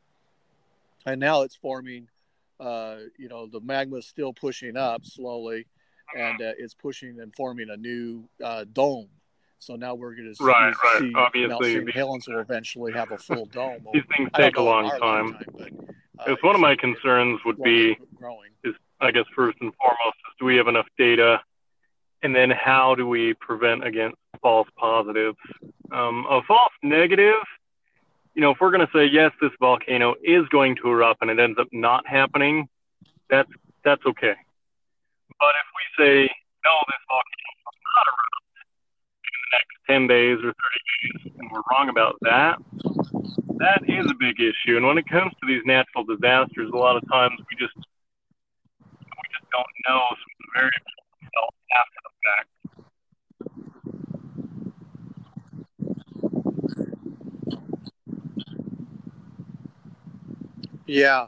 And 1.07 1.21
now 1.21 1.43
it's 1.43 1.57
forming. 1.57 2.09
Uh, 2.61 2.97
you 3.19 3.28
know, 3.28 3.47
the 3.47 3.61
magma 3.61 3.97
is 3.97 4.07
still 4.07 4.33
pushing 4.33 4.76
up 4.76 5.04
slowly, 5.04 5.66
and 6.14 6.40
uh, 6.40 6.52
it's 6.59 6.75
pushing 6.75 7.21
and 7.21 7.35
forming 7.35 7.71
a 7.71 7.76
new 7.76 8.28
uh, 8.42 8.64
dome. 8.73 9.09
So 9.59 9.76
now 9.76 9.94
we're 9.94 10.14
going 10.14 10.28
to 10.28 10.35
see, 10.35 10.44
right. 10.44 10.75
Mount 11.00 11.16
Obviously, 11.16 11.75
St. 11.75 11.94
Helens 11.94 12.28
will 12.28 12.40
eventually 12.40 12.92
have 12.92 13.12
a 13.12 13.18
full 13.18 13.47
dome. 13.47 13.87
these 13.94 14.02
things 14.16 14.28
take 14.37 14.56
a 14.56 14.62
long 14.62 14.90
time. 14.99 15.33
lifetime, 15.33 15.80
but, 16.16 16.30
uh, 16.30 16.37
one 16.42 16.54
of 16.54 16.61
my 16.61 16.76
concerns 16.76 17.40
would 17.44 17.62
be, 17.62 17.97
growing. 18.16 18.50
I 19.00 19.11
guess, 19.11 19.25
first 19.35 19.59
and 19.61 19.73
foremost, 19.75 20.16
is 20.16 20.35
do 20.38 20.44
we 20.44 20.56
have 20.56 20.68
enough 20.68 20.87
data? 20.97 21.40
And 22.23 22.35
then 22.35 22.50
how 22.50 22.94
do 22.94 23.06
we 23.06 23.35
prevent 23.35 23.87
against 23.87 24.16
false 24.40 24.68
positives? 24.76 25.37
Um, 25.90 26.26
a 26.28 26.40
false 26.42 26.73
negative, 26.83 27.35
you 28.35 28.40
know, 28.40 28.50
if 28.50 28.59
we're 28.61 28.71
going 28.71 28.87
to 28.87 28.92
say, 28.92 29.06
yes, 29.06 29.33
this 29.40 29.50
volcano 29.61 30.14
is 30.23 30.47
going 30.49 30.76
to 30.76 30.88
erupt 30.88 31.23
and 31.23 31.30
it 31.30 31.38
ends 31.38 31.59
up 31.59 31.68
not 31.73 32.06
happening, 32.06 32.68
that's, 33.30 33.50
that's 33.85 34.04
okay. 34.06 34.35
But 35.40 35.52
if 35.61 35.69
we 35.76 35.85
say, 35.99 36.16
no, 36.64 36.75
this 36.88 37.02
volcano 37.09 37.50
will 37.64 37.78
not 37.95 38.07
erupt 38.09 38.57
in 39.25 39.37
the 39.40 39.50
next 39.57 39.75
10 39.87 40.07
days 40.09 40.38
or 40.40 40.52
30 40.52 40.57
days, 40.57 41.33
and 41.38 41.50
we're 41.52 41.64
wrong 41.73 41.88
about 41.88 42.16
that, 42.23 42.57
that 43.59 43.83
is 43.88 44.07
a 44.11 44.14
big 44.19 44.40
issue. 44.40 44.76
And 44.76 44.87
when 44.87 44.99
it 44.99 45.07
comes 45.09 45.33
to 45.40 45.47
these 45.47 45.62
natural 45.64 46.04
disasters, 46.04 46.71
a 46.73 46.76
lot 46.76 46.97
of 46.97 47.02
times 47.11 47.38
we 47.50 47.57
just 47.59 47.76
we 47.76 49.26
just 49.33 49.50
don't 49.52 49.66
know 49.88 50.02
some 50.11 50.33
of 50.33 50.38
the 50.40 50.50
variables 50.54 51.04
after 51.73 52.00
the 52.04 52.12
fact. 52.25 52.49
Yeah, 60.87 61.26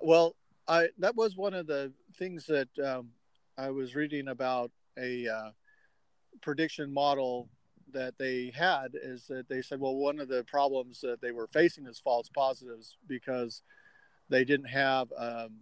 well, 0.00 0.34
I 0.66 0.88
that 0.98 1.14
was 1.14 1.36
one 1.36 1.54
of 1.54 1.66
the 1.66 1.92
things 2.18 2.46
that 2.46 2.68
um, 2.84 3.10
I 3.58 3.70
was 3.70 3.96
reading 3.96 4.28
about 4.28 4.70
a 4.96 5.26
uh, 5.26 5.50
prediction 6.42 6.94
model 6.94 7.48
that 7.92 8.16
they 8.16 8.52
had 8.54 8.92
is 8.94 9.26
that 9.26 9.48
they 9.48 9.62
said, 9.62 9.80
well, 9.80 9.96
one 9.96 10.20
of 10.20 10.28
the 10.28 10.44
problems 10.44 11.00
that 11.00 11.20
they 11.20 11.32
were 11.32 11.48
facing 11.48 11.86
is 11.86 11.98
false 11.98 12.28
positives 12.28 12.96
because 13.08 13.62
they 14.28 14.44
didn't 14.44 14.68
have 14.68 15.08
um, 15.18 15.54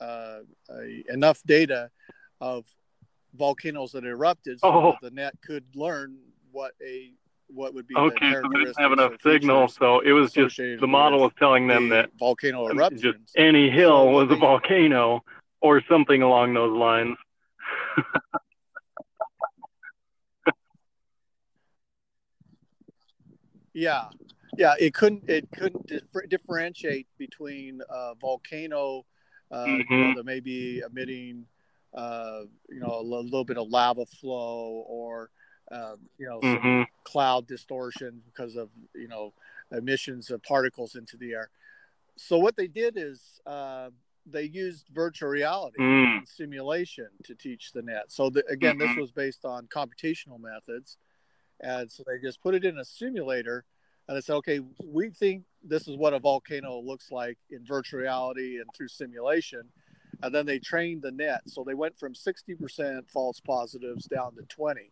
uh, 0.00 0.38
a, 0.70 1.04
enough 1.12 1.42
data 1.44 1.90
of 2.40 2.64
volcanoes 3.34 3.92
that 3.92 4.04
erupted, 4.04 4.60
so 4.60 4.68
Oh. 4.68 4.90
that 4.92 5.10
the 5.10 5.14
net 5.14 5.34
could 5.44 5.64
learn 5.74 6.16
what 6.50 6.72
a 6.82 7.12
what 7.48 7.74
would 7.74 7.86
be 7.86 7.94
Okay, 7.94 8.14
the 8.18 8.40
so 8.40 8.48
they 8.48 8.64
didn't 8.64 8.78
have 8.78 8.92
enough 8.92 9.12
signal, 9.22 9.68
so 9.68 10.00
it 10.00 10.12
was 10.12 10.32
just 10.32 10.56
the 10.56 10.86
model 10.86 11.20
was 11.20 11.32
telling 11.38 11.66
them 11.66 11.90
that 11.90 12.08
volcano 12.18 12.72
just 12.96 13.18
any 13.36 13.68
hill 13.68 14.06
what 14.06 14.28
was 14.28 14.36
a 14.36 14.40
volcano 14.40 15.22
or 15.60 15.82
something 15.86 16.22
along 16.22 16.54
those 16.54 16.74
lines. 16.74 17.16
Yeah, 23.74 24.08
yeah. 24.56 24.74
It 24.78 24.94
couldn't. 24.94 25.28
It 25.28 25.48
couldn't 25.52 25.86
differ- 25.86 26.26
differentiate 26.28 27.06
between 27.18 27.80
uh, 27.88 28.14
volcano, 28.14 29.04
uh, 29.50 29.78
you 29.88 29.98
know, 29.98 30.12
that 30.12 30.24
may 30.24 30.40
be 30.40 30.80
emitting, 30.80 31.46
uh, 31.94 32.42
you 32.68 32.80
know, 32.80 33.00
a 33.00 33.02
little 33.02 33.44
bit 33.44 33.58
of 33.58 33.68
lava 33.68 34.06
flow 34.06 34.84
or, 34.86 35.30
um, 35.70 35.98
you 36.18 36.26
know, 36.26 36.42
some 36.42 36.62
hmm 36.62 36.82
cloud 37.04 37.46
distortion 37.46 38.20
because 38.26 38.56
of 38.56 38.68
you 38.94 39.08
know 39.08 39.32
emissions 39.72 40.30
of 40.30 40.42
particles 40.42 40.94
into 40.94 41.16
the 41.16 41.32
air. 41.32 41.50
So 42.16 42.38
what 42.38 42.56
they 42.56 42.66
did 42.68 42.94
is 42.96 43.40
uh, 43.46 43.90
they 44.26 44.44
used 44.44 44.88
virtual 44.88 45.28
reality 45.28 45.80
Mm. 45.80 46.18
and 46.18 46.28
simulation 46.28 47.08
to 47.24 47.34
teach 47.34 47.72
the 47.72 47.82
net. 47.82 48.10
So 48.12 48.30
the, 48.30 48.44
again, 48.48 48.78
this 48.78 48.92
Mhm. 48.92 48.96
was 48.98 49.12
based 49.12 49.44
on 49.44 49.66
computational 49.68 50.40
methods, 50.40 50.98
and 51.60 51.90
so 51.90 52.04
they 52.06 52.18
just 52.18 52.40
put 52.40 52.54
it 52.54 52.64
in 52.64 52.78
a 52.78 52.84
simulator, 52.84 53.64
and 54.08 54.16
they 54.16 54.20
said, 54.20 54.34
okay, 54.36 54.60
we 54.84 55.10
think 55.10 55.44
this 55.62 55.86
is 55.88 55.96
what 55.96 56.12
a 56.14 56.18
volcano 56.18 56.80
looks 56.80 57.10
like 57.10 57.38
in 57.50 57.64
virtual 57.64 58.00
reality 58.00 58.60
and 58.60 58.68
through 58.74 58.88
simulation. 58.88 59.70
And 60.22 60.34
then 60.34 60.46
they 60.46 60.58
trained 60.58 61.02
the 61.02 61.10
net, 61.10 61.48
so 61.48 61.64
they 61.64 61.74
went 61.74 61.98
from 61.98 62.14
sixty 62.14 62.54
percent 62.54 63.10
false 63.10 63.40
positives 63.40 64.06
down 64.06 64.36
to 64.36 64.42
twenty 64.42 64.90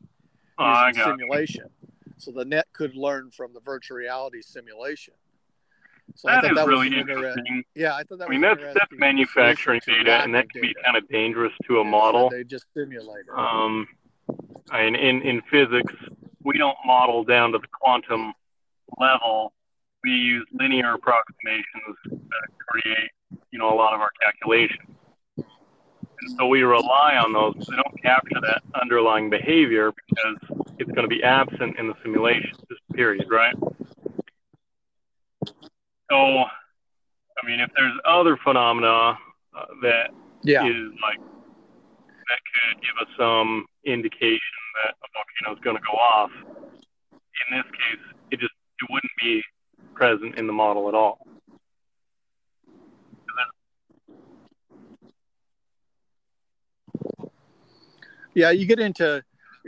Oh, 0.58 0.86
using 0.88 1.02
simulation. 1.04 1.70
So 2.18 2.32
the 2.32 2.44
net 2.44 2.66
could 2.72 2.96
learn 2.96 3.30
from 3.30 3.52
the 3.52 3.60
virtual 3.60 3.98
reality 3.98 4.42
simulation. 4.42 5.14
So 6.14 6.28
I 6.28 6.34
That 6.36 6.42
thought 6.42 6.50
is 6.52 6.56
that 6.56 6.66
really 6.66 6.86
inter- 6.88 7.00
interesting. 7.00 7.64
yeah, 7.74 7.94
I 7.94 8.02
thought 8.02 8.18
that 8.18 8.28
I 8.28 8.30
mean, 8.30 8.40
was 8.40 8.58
that's 8.60 8.74
that's 8.74 8.92
manufacturing 8.92 9.80
data, 9.86 10.22
and 10.22 10.34
that 10.34 10.50
can 10.50 10.60
be 10.62 10.74
kind 10.84 10.96
of 10.96 11.08
dangerous 11.08 11.52
to 11.66 11.80
a 11.80 11.84
model. 11.84 12.30
They 12.30 12.44
just 12.44 12.66
simulate 12.74 13.26
it. 13.26 13.38
Um, 13.38 13.86
I 14.70 14.84
mean, 14.84 14.96
in 14.96 15.22
in 15.22 15.42
physics, 15.50 15.92
we 16.44 16.58
don't 16.58 16.76
model 16.84 17.24
down 17.24 17.52
to 17.52 17.58
the 17.58 17.68
quantum 17.68 18.32
level. 18.98 19.52
We 20.02 20.10
use 20.12 20.46
linear 20.52 20.94
approximations 20.94 21.96
that 22.04 22.48
create, 22.66 23.10
you 23.50 23.58
know, 23.58 23.72
a 23.72 23.76
lot 23.76 23.92
of 23.92 24.00
our 24.00 24.10
calculations. 24.22 24.96
And 25.36 26.36
so 26.36 26.46
we 26.46 26.62
rely 26.62 27.16
on 27.16 27.32
those. 27.32 27.66
They 27.66 27.76
don't 27.76 28.02
capture 28.02 28.40
that 28.42 28.62
underlying 28.80 29.30
behavior 29.30 29.92
because 30.08 30.64
it's 30.78 30.90
going 30.90 31.02
to 31.02 31.08
be 31.08 31.22
absent 31.22 31.78
in 31.78 31.88
the 31.88 31.94
simulation, 32.02 32.52
just 32.68 32.80
period, 32.94 33.26
right? 33.30 33.54
So, 36.10 36.16
I 36.16 37.46
mean, 37.46 37.60
if 37.60 37.70
there's 37.76 37.94
other 38.04 38.36
phenomena 38.44 39.16
uh, 39.56 39.66
that 39.82 40.10
yeah, 40.42 40.66
is 40.66 40.92
like 41.00 41.18
that 41.20 42.40
could 42.50 42.82
give 42.82 42.96
us 43.00 43.08
some 43.16 43.66
indication 43.84 44.40
that 44.84 44.94
a 45.02 45.08
volcano 45.14 45.56
is 45.56 45.64
going 45.64 45.76
to 45.76 45.82
go 45.82 45.96
off. 45.96 46.30
In 47.12 47.56
this 47.56 47.66
case, 47.70 48.04
it 48.32 48.40
just 48.40 48.52
it 48.80 48.88
wouldn't 48.90 49.12
be 49.22 49.42
present 49.94 50.36
in 50.36 50.46
the 50.46 50.52
model 50.52 50.88
at 50.88 50.94
all. 50.94 51.18
yeah. 58.34 58.50
You 58.50 58.66
get 58.66 58.80
into 58.80 59.22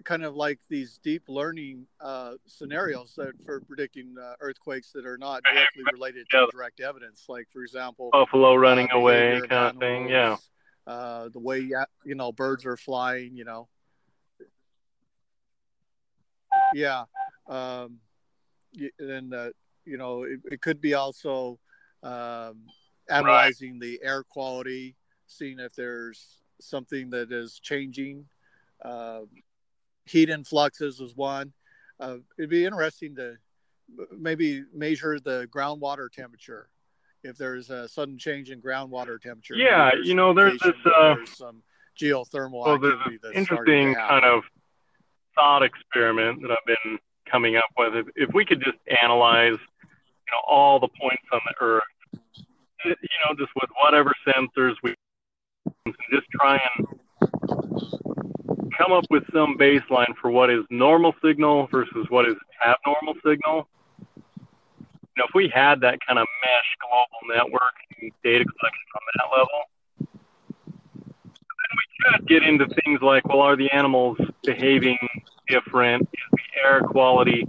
kind 0.04 0.24
of 0.24 0.34
like 0.34 0.58
these 0.68 0.98
deep 1.02 1.22
learning 1.28 1.86
uh, 2.00 2.34
scenarios 2.46 3.14
that 3.16 3.32
for 3.44 3.60
predicting 3.60 4.14
uh, 4.20 4.34
earthquakes 4.40 4.92
that 4.92 5.06
are 5.06 5.18
not 5.18 5.42
directly 5.44 5.84
related 5.92 6.26
to 6.30 6.38
Yeah. 6.38 6.46
direct 6.50 6.80
evidence. 6.80 7.24
Like 7.28 7.48
for 7.52 7.62
example, 7.62 8.10
Buffalo 8.12 8.54
running 8.54 8.90
uh, 8.90 8.96
away, 8.96 9.40
kind 9.48 9.74
of 9.74 9.80
thing. 9.80 10.08
Yeah. 10.08 10.36
Uh, 10.86 11.28
the 11.28 11.38
way 11.38 11.58
you 12.04 12.14
know 12.14 12.32
birds 12.32 12.64
are 12.66 12.76
flying. 12.76 13.36
You 13.36 13.44
know. 13.44 13.68
Yeah, 16.74 17.04
um, 17.48 17.98
and 18.98 19.34
uh, 19.34 19.50
you 19.84 19.98
know 19.98 20.22
it, 20.22 20.40
it 20.50 20.60
could 20.62 20.80
be 20.80 20.94
also 20.94 21.58
um, 22.02 22.62
analyzing 23.08 23.78
the 23.78 24.00
air 24.02 24.22
quality, 24.22 24.96
seeing 25.26 25.58
if 25.60 25.74
there's 25.74 26.38
something 26.60 27.10
that 27.10 27.30
is 27.30 27.58
changing. 27.58 28.26
Um, 28.84 29.28
heat 30.06 30.30
influxes 30.30 31.00
was 31.00 31.16
one. 31.16 31.52
Uh, 32.00 32.16
it'd 32.38 32.50
be 32.50 32.64
interesting 32.64 33.14
to 33.16 33.36
maybe 34.16 34.64
measure 34.74 35.20
the 35.20 35.48
groundwater 35.54 36.10
temperature 36.10 36.68
if 37.22 37.36
there's 37.36 37.70
a 37.70 37.88
sudden 37.88 38.18
change 38.18 38.50
in 38.50 38.60
groundwater 38.60 39.20
temperature. 39.20 39.54
Yeah, 39.54 39.90
you 40.02 40.14
know, 40.14 40.34
there's 40.34 40.58
this, 40.58 40.72
uh, 40.84 41.14
there's 41.14 41.36
some 41.36 41.62
geothermal 42.00 42.64
Well, 42.64 42.78
there's 42.78 42.98
an 43.06 43.18
interesting 43.34 43.94
kind 43.94 44.24
of 44.24 44.42
thought 45.34 45.62
experiment 45.62 46.42
that 46.42 46.50
I've 46.50 46.66
been 46.66 46.98
coming 47.30 47.56
up 47.56 47.70
with. 47.78 47.94
If, 47.94 48.06
if 48.16 48.34
we 48.34 48.44
could 48.44 48.60
just 48.60 48.78
analyze, 49.02 49.52
you 49.52 50.32
know, 50.32 50.42
all 50.48 50.80
the 50.80 50.88
points 50.88 51.22
on 51.32 51.40
the 51.46 51.64
Earth, 51.64 51.82
you 52.84 52.90
know, 52.90 53.34
just 53.38 53.52
with 53.54 53.70
whatever 53.82 54.12
sensors 54.26 54.74
we 54.82 54.94
and 55.86 55.94
just 56.12 56.26
try 56.32 56.60
and 56.76 56.86
come 58.76 58.92
up 58.92 59.04
with 59.10 59.24
some 59.32 59.56
baseline 59.58 60.14
for 60.20 60.30
what 60.30 60.50
is 60.50 60.64
normal 60.70 61.14
signal 61.24 61.68
versus 61.70 62.06
what 62.08 62.28
is 62.28 62.36
abnormal 62.64 63.14
signal. 63.24 63.68
You 63.98 65.18
know, 65.18 65.24
if 65.28 65.34
we 65.34 65.48
had 65.48 65.80
that 65.80 65.98
kind 66.06 66.18
of 66.18 66.26
mesh 66.44 66.76
global 66.80 67.34
network 67.34 67.74
and 68.00 68.10
data 68.24 68.44
collection 68.44 68.88
on 68.94 69.02
that 69.14 69.26
level, 69.36 70.18
then 71.58 71.72
we 71.76 72.18
could 72.18 72.28
get 72.28 72.42
into 72.42 72.66
things 72.82 73.00
like, 73.02 73.26
well, 73.28 73.40
are 73.40 73.56
the 73.56 73.70
animals 73.70 74.18
behaving 74.42 74.98
different? 75.48 76.02
Is 76.02 76.30
the 76.32 76.60
air 76.64 76.80
quality 76.80 77.46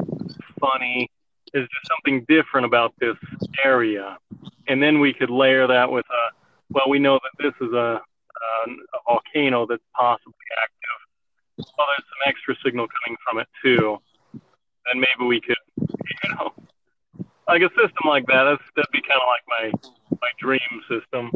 funny? 0.60 1.10
Is 1.54 1.62
there 1.62 1.96
something 1.98 2.26
different 2.28 2.66
about 2.66 2.94
this 3.00 3.16
area? 3.64 4.18
And 4.68 4.82
then 4.82 5.00
we 5.00 5.14
could 5.14 5.30
layer 5.30 5.68
that 5.68 5.92
with 5.92 6.06
a 6.10 6.44
well, 6.74 6.90
we 6.90 7.00
know 7.00 7.20
that 7.22 7.44
this 7.44 7.68
is 7.68 7.74
a, 7.74 8.02
a 8.02 9.00
volcano 9.08 9.66
that's 9.68 9.84
possibly 9.96 10.34
active. 10.62 11.03
Well, 11.58 11.88
there's 11.88 12.08
some 12.10 12.24
extra 12.26 12.56
signal 12.66 12.88
coming 12.88 13.18
from 13.24 13.40
it 13.40 13.48
too. 13.64 13.98
Then 14.86 14.96
maybe 15.00 15.28
we 15.28 15.40
could, 15.40 15.56
you 15.78 16.36
know, 16.36 16.54
like 17.48 17.62
a 17.62 17.70
system 17.70 18.06
like 18.06 18.26
that. 18.28 18.44
That's, 18.44 18.64
that'd 18.76 18.92
be 18.92 19.02
kind 19.02 19.22
of 19.22 19.28
like 19.28 19.44
my 19.48 20.18
my 20.22 20.30
dream 20.40 20.60
system. 20.90 21.32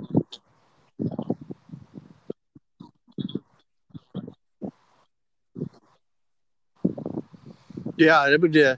Yeah, 7.97 8.27
it 8.29 8.41
would. 8.41 8.55
Uh, 8.55 8.77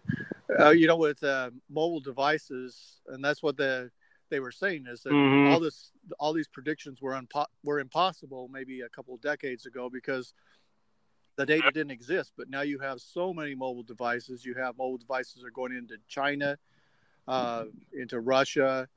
uh, 0.60 0.70
you 0.70 0.88
know, 0.88 0.98
with 0.98 1.24
uh, 1.24 1.52
mobile 1.70 2.00
devices, 2.00 3.02
and 3.08 3.24
that's 3.24 3.44
what 3.44 3.58
the 3.58 3.92
they 4.30 4.40
were 4.40 4.52
saying 4.52 4.86
is 4.88 5.02
that 5.02 5.12
Mhm. 5.14 5.52
all 5.52 5.60
this, 5.60 5.92
all 6.20 6.34
these 6.34 6.48
predictions 6.48 7.02
were 7.02 7.14
unpo- 7.14 7.48
were 7.64 7.80
impossible 7.80 8.48
maybe 8.48 8.82
a 8.82 8.90
couple 8.90 9.14
of 9.16 9.22
decades 9.22 9.66
ago 9.66 9.90
because 9.90 10.36
the 11.40 11.46
data 11.46 11.72
didn't 11.72 11.92
exist. 11.92 12.34
But 12.38 12.50
now 12.50 12.62
you 12.62 12.80
have 12.80 13.00
so 13.00 13.34
many 13.34 13.56
mobile 13.56 13.84
devices. 13.84 14.44
You 14.44 14.56
have 14.56 14.78
mobile 14.78 14.98
devices 14.98 15.42
are 15.46 15.52
going 15.52 15.74
into 15.74 15.96
China, 16.10 16.58
uh, 17.30 17.64
into 17.94 18.20
Russia, 18.20 18.90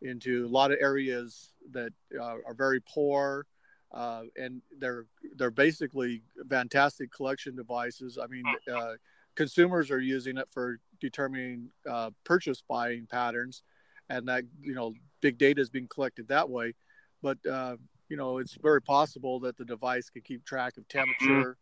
into 0.00 0.46
a 0.46 0.48
lot 0.48 0.72
of 0.72 0.78
areas 0.80 1.52
that 1.72 1.92
uh, 2.18 2.36
are 2.46 2.54
very 2.54 2.80
poor. 2.80 3.44
Uh, 3.92 4.22
and 4.36 4.62
they're 4.78 5.04
they're 5.36 5.50
basically 5.50 6.22
fantastic 6.48 7.12
collection 7.12 7.54
devices. 7.54 8.16
I 8.16 8.28
mean, 8.28 8.44
uh, 8.72 8.94
consumers 9.34 9.90
are 9.90 10.00
using 10.00 10.38
it 10.38 10.48
for 10.50 10.78
determining 11.00 11.68
uh, 11.86 12.10
purchase 12.24 12.62
buying 12.66 13.06
patterns, 13.10 13.62
and 14.08 14.26
that 14.28 14.44
you 14.62 14.74
know 14.74 14.94
big 15.20 15.36
data 15.36 15.60
is 15.60 15.68
being 15.68 15.88
collected 15.88 16.28
that 16.28 16.48
way. 16.48 16.72
But 17.20 17.44
uh, 17.44 17.76
you 18.08 18.16
know, 18.16 18.38
it's 18.38 18.54
very 18.54 18.80
possible 18.80 19.38
that 19.40 19.58
the 19.58 19.66
device 19.66 20.08
can 20.08 20.22
keep 20.22 20.46
track 20.46 20.78
of 20.78 20.88
temperature. 20.88 21.58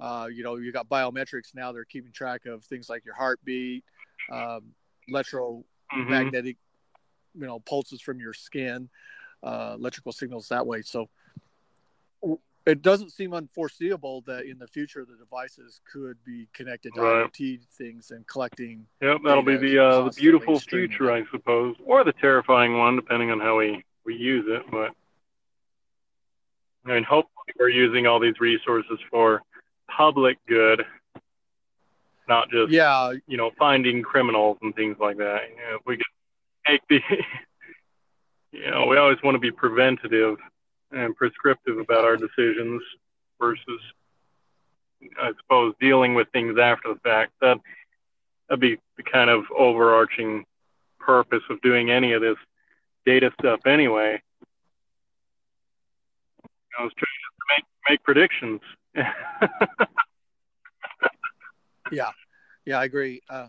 Uh, 0.00 0.28
you 0.32 0.44
know, 0.44 0.56
you 0.56 0.72
got 0.72 0.88
biometrics 0.88 1.54
now; 1.54 1.72
they're 1.72 1.84
keeping 1.84 2.12
track 2.12 2.46
of 2.46 2.64
things 2.64 2.88
like 2.88 3.04
your 3.04 3.14
heartbeat, 3.14 3.84
um, 4.30 4.74
electromagnetic, 5.08 6.56
Mhm. 6.56 7.40
you 7.40 7.46
know, 7.46 7.60
pulses 7.60 8.00
from 8.00 8.20
your 8.20 8.32
skin, 8.32 8.88
uh, 9.42 9.74
electrical 9.78 10.12
signals 10.12 10.48
that 10.48 10.66
way. 10.66 10.82
So 10.82 11.08
it 12.66 12.82
doesn't 12.82 13.10
seem 13.10 13.32
unforeseeable 13.32 14.20
that 14.22 14.44
in 14.44 14.58
the 14.58 14.68
future 14.68 15.04
the 15.04 15.16
devices 15.16 15.80
could 15.90 16.22
be 16.22 16.48
connected 16.52 16.92
to 16.94 17.00
Right. 17.00 17.26
IoT 17.26 17.64
things 17.70 18.10
and 18.10 18.26
collecting. 18.26 18.86
Yep, 19.00 19.22
that'll 19.24 19.42
be 19.42 19.56
the 19.56 19.78
uh, 19.78 20.04
the 20.04 20.10
beautiful 20.10 20.60
future, 20.60 21.10
I 21.10 21.24
suppose, 21.30 21.76
or 21.84 22.04
the 22.04 22.12
terrifying 22.12 22.76
one, 22.76 22.94
depending 22.96 23.30
on 23.30 23.40
how 23.40 23.56
we 23.56 23.82
we 24.04 24.14
use 24.14 24.44
it. 24.48 24.70
But 24.70 24.94
I 26.84 26.94
mean, 26.94 27.04
hopefully, 27.04 27.54
we're 27.58 27.70
using 27.70 28.06
all 28.06 28.20
these 28.20 28.38
resources 28.38 28.98
for 29.10 29.42
public 29.88 30.38
good, 30.46 30.84
not 32.28 32.50
just 32.50 32.70
Yeah, 32.70 33.12
you 33.26 33.36
know 33.36 33.50
finding 33.58 34.02
criminals 34.02 34.58
and 34.62 34.74
things 34.74 34.96
like 35.00 35.18
that. 35.18 35.42
You 35.50 35.56
know, 35.56 35.76
if 35.76 35.82
we 35.86 35.96
could 35.96 36.06
make 36.68 36.80
the, 36.88 37.00
you 38.52 38.70
know, 38.70 38.86
we 38.86 38.96
always 38.96 39.18
want 39.22 39.34
to 39.34 39.40
be 39.40 39.50
preventative 39.50 40.36
and 40.92 41.16
prescriptive 41.16 41.78
about 41.78 42.04
our 42.04 42.16
decisions 42.16 42.82
versus, 43.40 43.80
I 45.20 45.32
suppose, 45.40 45.74
dealing 45.80 46.14
with 46.14 46.28
things 46.32 46.58
after 46.58 46.94
the 46.94 47.00
fact. 47.00 47.32
That 47.40 47.58
that'd 48.48 48.60
be 48.60 48.78
the 48.96 49.02
kind 49.02 49.30
of 49.30 49.44
overarching 49.56 50.44
purpose 50.98 51.42
of 51.50 51.60
doing 51.62 51.90
any 51.90 52.12
of 52.12 52.22
this 52.22 52.36
data 53.06 53.30
stuff 53.40 53.60
anyway. 53.66 54.20
I 56.78 56.82
was 56.82 56.92
trying 56.96 57.06
to 57.06 57.54
make 57.56 57.64
make 57.88 58.02
predictions. 58.02 58.60
Yeah, 61.90 62.10
yeah, 62.64 62.78
I 62.78 62.84
agree. 62.84 63.22
Uh, 63.28 63.48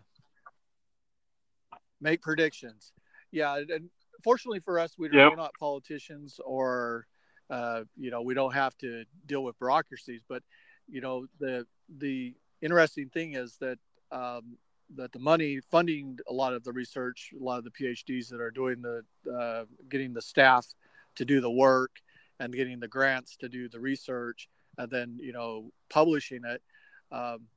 make 2.02 2.22
predictions. 2.22 2.94
Yeah, 3.32 3.58
and- 3.58 3.90
fortunately 4.24 4.60
for 4.60 4.80
us, 4.80 4.98
we, 4.98 5.08
Yep. 5.08 5.32
we're 5.32 5.36
not 5.36 5.54
politicians 5.60 6.40
or, 6.46 7.08
uh, 7.50 7.84
you 7.98 8.12
know, 8.12 8.22
we 8.22 8.34
don't 8.34 8.54
have 8.54 8.78
to 8.80 9.06
deal 9.26 9.44
with 9.44 9.58
bureaucracies. 9.60 10.22
But, 10.28 10.44
you 10.88 11.02
know, 11.02 11.28
the 11.40 11.66
the 11.98 12.36
interesting 12.62 13.10
thing 13.10 13.34
is 13.34 13.58
that 13.58 13.80
um, 14.12 14.58
that 14.96 15.12
the 15.12 15.20
money 15.20 15.60
funding 15.60 16.20
a 16.28 16.34
lot 16.34 16.54
of 16.54 16.64
the 16.64 16.74
research, 16.74 17.32
a 17.40 17.44
lot 17.44 17.58
of 17.60 17.64
the 17.64 17.72
PhDs 17.72 18.30
that 18.30 18.42
are 18.42 18.52
doing 18.52 18.82
the 18.82 19.04
uh, 19.32 19.66
getting 19.90 20.14
the 20.14 20.22
staff 20.22 20.66
to 21.16 21.26
do 21.26 21.42
the 21.42 21.52
work 21.52 22.02
and 22.40 22.54
getting 22.54 22.80
the 22.80 22.88
grants 22.88 23.36
to 23.38 23.50
do 23.50 23.68
the 23.70 23.80
research 23.80 24.50
and 24.78 24.90
then 24.90 25.18
you 25.22 25.34
know 25.34 25.72
publishing 25.90 26.42
it. 26.46 26.62
Um, 27.12 27.48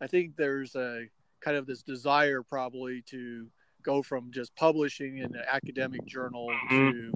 I 0.00 0.06
think 0.06 0.36
there's 0.36 0.74
a 0.76 1.06
kind 1.40 1.56
of 1.56 1.66
this 1.66 1.82
desire 1.82 2.42
probably 2.42 3.02
to 3.02 3.46
go 3.82 4.02
from 4.02 4.30
just 4.30 4.54
publishing 4.56 5.18
in 5.18 5.34
an 5.34 5.42
academic 5.50 6.04
journal 6.06 6.50
to 6.70 7.12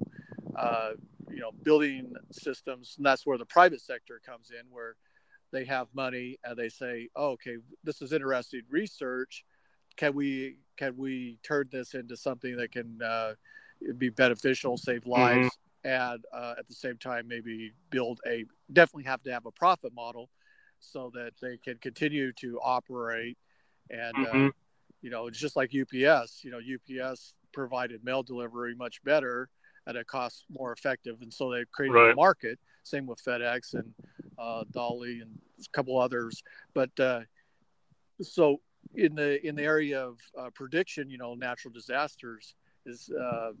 uh, 0.55 0.91
you 1.29 1.39
know 1.39 1.51
building 1.63 2.13
systems. 2.31 2.95
And 2.97 3.05
that's 3.05 3.25
where 3.25 3.37
the 3.37 3.45
private 3.45 3.81
sector 3.81 4.21
comes 4.25 4.51
in 4.51 4.65
where 4.69 4.95
they 5.51 5.65
have 5.65 5.87
money 5.93 6.37
and 6.43 6.57
they 6.57 6.69
say 6.69 7.09
oh, 7.15 7.29
okay 7.31 7.57
this 7.83 8.01
is 8.01 8.13
interesting 8.13 8.61
research. 8.69 9.45
Can 9.95 10.13
we 10.13 10.57
can 10.75 10.97
we 10.97 11.39
turn 11.43 11.69
this 11.71 11.93
into 11.93 12.17
something 12.17 12.57
that 12.57 12.71
can 12.71 12.99
uh, 13.01 13.33
be 13.97 14.09
beneficial 14.09 14.77
save 14.77 15.05
lives 15.05 15.57
and 15.85 16.25
uh, 16.33 16.55
at 16.57 16.67
the 16.67 16.73
same 16.73 16.97
time 16.97 17.27
maybe 17.27 17.71
build 17.91 18.19
a 18.27 18.43
definitely 18.73 19.03
have 19.03 19.21
to 19.21 19.31
have 19.31 19.45
a 19.45 19.51
profit 19.51 19.93
model 19.93 20.29
so 20.79 21.11
that 21.13 21.31
they 21.41 21.57
can 21.57 21.77
continue 21.77 22.33
to 22.33 22.59
operate 22.61 23.37
and 23.91 24.15
uh, 24.17 24.33
Mhm. 24.33 24.51
you 25.01 25.09
know 25.11 25.27
it's 25.27 25.39
just 25.39 25.55
like 25.55 25.71
ups 25.73 26.43
you 26.43 26.51
know 26.51 26.59
ups 27.03 27.33
provided 27.53 28.03
mail 28.03 28.23
delivery 28.23 28.75
much 28.75 29.01
better 29.03 29.49
at 29.87 29.95
a 29.95 30.03
cost 30.03 30.45
more 30.49 30.73
effective 30.73 31.21
and 31.21 31.31
so 31.31 31.51
they 31.51 31.63
created 31.71 31.95
a 32.11 32.15
market. 32.15 32.59
Same 32.83 33.05
with 33.05 33.23
fedex 33.23 33.73
and 33.75 33.93
uh, 34.37 34.63
dolly 34.71 35.21
and 35.21 35.39
a 35.59 35.69
couple 35.71 35.97
others. 35.99 36.43
But 36.73 36.99
uh, 36.99 37.21
so 38.21 38.61
in 38.95 39.15
the 39.15 39.45
in 39.45 39.55
the 39.55 39.63
area 39.63 40.03
of 40.03 40.19
uh, 40.37 40.49
prediction 40.53 41.09
you 41.09 41.17
know 41.17 41.35
natural 41.35 41.71
disasters 41.71 42.55
is 42.85 43.09
uh, 43.11 43.51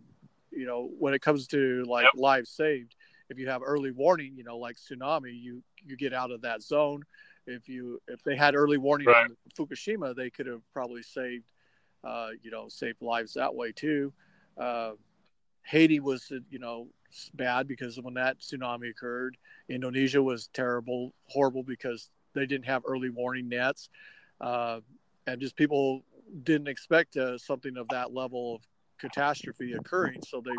you 0.55 0.65
know 0.65 0.89
when 0.97 1.13
it 1.13 1.21
comes 1.21 1.47
to 1.47 1.83
like 1.87 2.03
Yep. 2.05 2.13
lives 2.15 2.49
saved 2.49 2.95
if 3.29 3.37
you 3.39 3.47
have 3.47 3.61
early 3.65 3.91
warning 3.91 4.33
you 4.35 4.43
know 4.43 4.57
like 4.57 4.77
tsunami 4.77 5.31
you 5.39 5.63
you 5.85 5.95
get 5.97 6.13
out 6.13 6.31
of 6.31 6.41
that 6.41 6.61
zone 6.61 7.03
if 7.47 7.67
you 7.67 8.01
if 8.07 8.23
they 8.23 8.35
had 8.35 8.55
early 8.55 8.77
warning 8.77 9.07
Right. 9.07 9.25
on 9.25 9.35
fukushima 9.57 10.15
they 10.15 10.29
could 10.29 10.47
have 10.47 10.61
probably 10.73 11.03
saved 11.03 11.51
uh, 12.03 12.29
you 12.41 12.51
know 12.51 12.67
saved 12.69 13.01
lives 13.01 13.33
that 13.33 13.53
way 13.53 13.71
too 13.71 14.13
uh, 14.59 14.91
haiti 15.63 15.99
was 15.99 16.31
you 16.49 16.59
know 16.59 16.87
bad 17.33 17.67
because 17.67 17.99
when 18.01 18.13
that 18.13 18.39
tsunami 18.39 18.89
occurred 18.89 19.37
indonesia 19.69 20.21
was 20.21 20.47
terrible 20.53 21.13
horrible 21.27 21.63
because 21.63 22.09
they 22.33 22.45
didn't 22.45 22.65
have 22.65 22.83
early 22.87 23.09
warning 23.09 23.47
nets 23.49 23.89
uh, 24.41 24.79
and 25.27 25.39
just 25.41 25.55
people 25.55 26.03
didn't 26.43 26.67
expect 26.67 27.15
uh, 27.15 27.37
something 27.37 27.77
of 27.77 27.87
that 27.89 28.13
level 28.13 28.55
of 28.55 28.61
catastrophe 28.99 29.73
occurring. 29.73 30.21
So 30.23 30.41
they, 30.41 30.51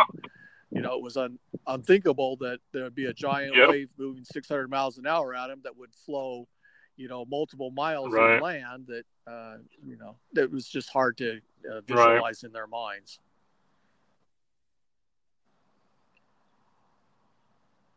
you 0.73 0.83
know, 0.83 0.95
it 0.95 1.03
was 1.03 1.17
un, 1.17 1.39
unthinkable 1.67 2.37
that 2.39 2.61
there 2.73 2.85
would 2.85 2.95
be 2.95 3.07
a 3.07 3.15
giant 3.15 3.57
Yep. 3.57 3.69
wave 3.69 3.89
moving 3.99 4.25
600 4.25 4.69
miles 4.69 4.99
an 4.99 5.07
hour 5.07 5.35
at 5.35 5.49
them 5.49 5.61
that 5.65 5.77
would 5.77 5.95
flow, 5.95 6.49
you 6.97 7.09
know, 7.09 7.25
multiple 7.25 7.71
miles 7.71 8.13
Right. 8.13 8.37
of 8.37 8.43
land. 8.43 8.87
That 8.89 9.05
uh, 9.31 9.59
you 9.85 9.97
know, 9.97 10.17
that 10.35 10.51
was 10.51 10.69
just 10.69 10.89
hard 10.91 11.17
to 11.19 11.41
uh, 11.69 11.75
Right. 11.75 11.83
visualize 11.87 12.43
in 12.45 12.53
their 12.53 12.67
minds. 12.67 13.19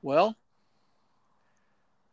Well, 0.01 0.35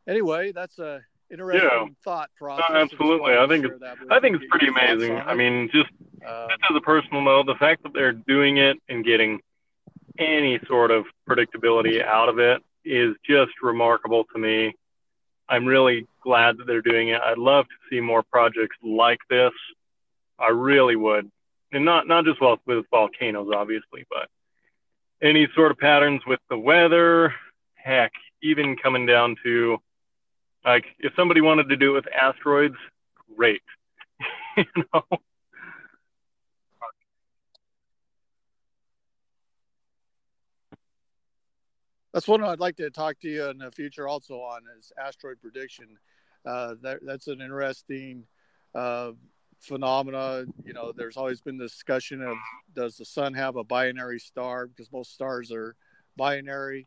anyway, 0.09 0.53
that's 0.53 0.79
a 0.79 1.01
interesting 1.31 1.97
thought 2.05 2.31
process. 2.37 2.67
I 2.69 2.81
absolutely. 2.81 3.37
I 3.37 3.47
think 3.47 3.65
that 3.81 3.97
I 4.11 4.21
think 4.21 4.37
it's 4.37 4.45
pretty 4.51 4.69
amazing. 4.69 5.17
I 5.19 5.35
mean, 5.35 5.69
just 5.73 5.91
Um, 6.27 6.49
just 6.49 6.63
as 6.71 6.77
a 6.77 6.81
personal 6.81 7.23
note, 7.23 7.47
the 7.47 7.55
fact 7.55 7.83
that 7.85 7.93
they're 7.93 8.13
doing 8.13 8.57
it 8.59 8.79
and 8.89 9.05
getting 9.05 9.41
any 10.19 10.59
sort 10.67 10.91
of 10.91 11.05
predictability 11.29 12.05
out 12.05 12.29
of 12.29 12.39
it 12.39 12.63
is 12.85 13.15
just 13.25 13.53
remarkable 13.63 14.25
to 14.33 14.39
me. 14.39 14.75
I'm 15.49 15.65
really 15.65 16.07
glad 16.23 16.59
that 16.59 16.67
they're 16.67 16.83
doing 16.83 17.09
it. 17.09 17.21
I'd 17.21 17.39
love 17.39 17.67
to 17.67 17.75
see 17.91 18.01
more 18.01 18.23
projects 18.23 18.77
like 18.83 19.21
this. 19.31 19.53
I 20.39 20.49
really 20.49 20.97
would, 20.97 21.31
and 21.73 21.85
not 21.85 22.09
not 22.09 22.25
just 22.25 22.41
with, 22.41 22.59
with 22.67 22.85
volcanoes, 22.91 23.51
obviously, 23.55 24.05
but 24.11 24.29
any 25.23 25.49
sort 25.55 25.71
of 25.71 25.79
patterns 25.79 26.23
with 26.27 26.41
the 26.51 26.59
weather. 26.59 27.35
Heck, 27.75 28.13
even 28.43 28.77
coming 28.77 29.07
down 29.07 29.37
to 29.45 29.79
like 30.65 30.85
if 30.99 31.13
somebody 31.15 31.41
wanted 31.41 31.69
to 31.69 31.77
do 31.77 31.93
it 31.93 32.05
with 32.05 32.13
asteroids, 32.13 32.77
great. 33.37 33.63
you 34.57 34.65
know. 34.93 35.05
That's 42.17 42.29
one 42.29 42.43
I'd 42.43 42.61
like 42.61 42.77
to 42.77 42.89
talk 42.89 43.21
to 43.21 43.29
you 43.29 43.51
in 43.51 43.59
the 43.59 43.71
future 43.71 44.09
also 44.09 44.37
on 44.37 44.63
is 44.79 44.91
asteroid 44.99 45.37
prediction. 45.39 45.99
Uh, 46.47 46.77
that, 46.81 47.01
that's 47.03 47.27
an 47.27 47.43
interesting 47.43 48.25
uh, 48.75 49.11
phenomena. 49.61 50.47
You 50.65 50.73
know, 50.73 50.93
there's 50.97 51.19
always 51.19 51.43
been 51.43 51.59
discussion 51.59 52.23
of 52.23 52.39
does 52.75 52.97
the 52.97 53.05
sun 53.05 53.35
have 53.35 53.57
a 53.57 53.65
binary 53.65 54.19
star 54.19 54.67
because 54.67 54.91
most 54.91 55.13
stars 55.13 55.53
are 55.53 55.77
binary. 56.17 56.87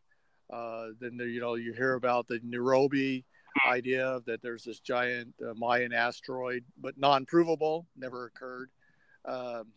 Uh, 0.52 0.88
then 0.98 1.16
there, 1.16 1.28
you 1.28 1.40
know 1.40 1.54
you 1.54 1.74
hear 1.74 1.94
about 1.94 2.26
the 2.26 2.40
Nibiru 2.40 3.22
idea 3.68 4.18
that 4.26 4.42
there's 4.42 4.64
this 4.64 4.80
giant 4.80 5.32
uh, 5.48 5.54
Mayan 5.54 5.92
asteroid, 5.92 6.64
but 6.76 6.98
non-provable, 6.98 7.86
never 7.96 8.26
occurred. 8.26 8.70
Um, 9.26 9.68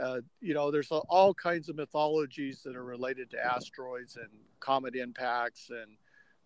uh, 0.00 0.20
you 0.40 0.54
know, 0.54 0.70
there's 0.70 0.90
all 0.90 1.34
kinds 1.34 1.68
of 1.68 1.76
mythologies 1.76 2.62
that 2.64 2.76
are 2.76 2.84
related 2.84 3.30
to 3.30 3.44
asteroids 3.44 4.16
and 4.16 4.28
comet 4.60 4.96
impacts 4.96 5.70
and 5.70 5.96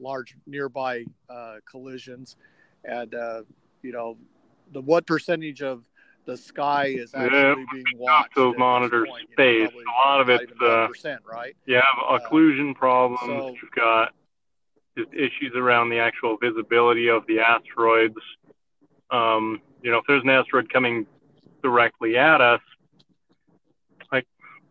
large 0.00 0.36
nearby 0.46 1.04
uh, 1.30 1.56
collisions, 1.68 2.36
and 2.84 3.14
uh, 3.14 3.42
you 3.82 3.92
know, 3.92 4.16
the 4.72 4.80
what 4.80 5.06
percentage 5.06 5.62
of 5.62 5.82
the 6.26 6.36
sky 6.36 6.86
is 6.88 7.14
actually 7.14 7.38
yeah, 7.38 7.54
being 7.72 7.84
watched. 7.96 8.34
Those 8.34 8.54
monitors 8.58 9.08
point, 9.08 9.30
space. 9.32 9.70
You 9.72 9.84
know, 9.84 9.92
a 9.92 10.08
lot 10.08 10.20
of 10.20 10.28
it's 10.28 10.52
uh, 10.60 11.16
right. 11.24 11.56
You 11.64 11.76
have 11.76 11.84
uh, 12.06 12.18
occlusion 12.18 12.74
problems. 12.74 13.20
So, 13.24 13.54
You've 13.62 13.70
got 13.74 14.12
just 14.96 15.12
issues 15.14 15.52
around 15.56 15.88
the 15.88 15.98
actual 15.98 16.36
visibility 16.36 17.08
of 17.08 17.26
the 17.26 17.40
asteroids. 17.40 18.18
Um, 19.10 19.62
you 19.82 19.90
know, 19.90 19.98
if 19.98 20.04
there's 20.06 20.22
an 20.22 20.28
asteroid 20.28 20.70
coming 20.70 21.06
directly 21.62 22.18
at 22.18 22.42
us, 22.42 22.60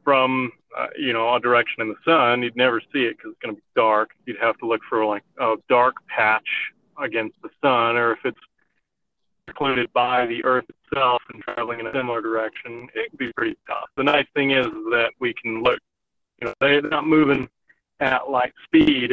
from 0.08 0.54
uh, 0.78 0.88
you 0.98 1.12
know 1.12 1.36
a 1.36 1.40
direction 1.42 1.82
in 1.82 1.90
the 1.90 1.96
sun, 2.06 2.42
you'd 2.42 2.56
never 2.56 2.80
see 2.94 3.00
it 3.00 3.18
because 3.18 3.32
it's 3.34 3.42
going 3.44 3.54
to 3.54 3.60
be 3.60 3.68
dark. 3.76 4.12
You'd 4.26 4.40
have 4.40 4.58
to 4.60 4.66
look 4.66 4.80
for 4.88 5.06
like 5.06 5.24
a 5.38 5.56
dark 5.68 5.96
patch 6.08 6.48
against 6.98 7.36
the 7.44 7.50
sun, 7.62 7.98
or 7.98 8.14
if 8.14 8.20
it's 8.24 8.40
occluded 9.50 9.92
by 9.92 10.26
the 10.26 10.42
Earth 10.46 10.64
itself 10.70 11.22
and 11.34 11.44
traveling 11.44 11.82
in 11.82 11.88
a 11.88 11.92
similar 11.92 12.22
direction, 12.22 12.88
it 12.96 13.10
could 13.10 13.20
be 13.20 13.34
pretty 13.34 13.58
tough. 13.68 13.90
The 13.98 14.04
nice 14.04 14.28
thing 14.34 14.52
is 14.52 14.68
that 14.92 15.10
we 15.20 15.34
can 15.34 15.62
look, 15.62 15.80
you 16.42 16.48
know, 16.48 16.54
they're 16.62 16.82
not 16.82 17.06
moving 17.06 17.50
at 18.00 18.30
light 18.30 18.54
speed. 18.64 19.12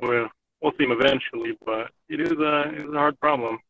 We'll, 0.00 0.28
we'll 0.60 0.72
see 0.72 0.84
them 0.84 0.98
eventually, 1.00 1.56
but 1.64 1.92
it 2.08 2.20
is 2.20 2.32
a, 2.32 2.70
it 2.70 2.88
is 2.88 2.92
a 2.92 2.98
hard 2.98 3.20
problem. 3.20 3.60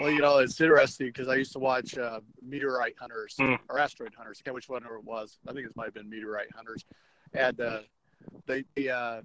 Well, 0.00 0.10
you 0.10 0.20
know, 0.20 0.38
it's 0.38 0.60
interesting 0.60 1.08
because 1.08 1.28
I 1.28 1.34
used 1.34 1.52
to 1.52 1.58
watch 1.58 1.98
uh, 1.98 2.20
meteorite 2.42 2.94
hunters 3.00 3.34
mm. 3.38 3.58
or 3.68 3.78
asteroid 3.78 4.14
hunters. 4.16 4.40
I 4.40 4.42
can't 4.44 4.54
which 4.54 4.68
one 4.68 4.84
it 4.84 5.04
was. 5.04 5.38
I 5.48 5.52
think 5.52 5.66
it 5.66 5.76
might 5.76 5.86
have 5.86 5.94
been 5.94 6.08
meteorite 6.08 6.48
hunters, 6.54 6.84
and 7.34 7.60
uh, 7.60 7.80
they, 8.46 8.64
they 8.76 8.88
uh, 8.88 9.22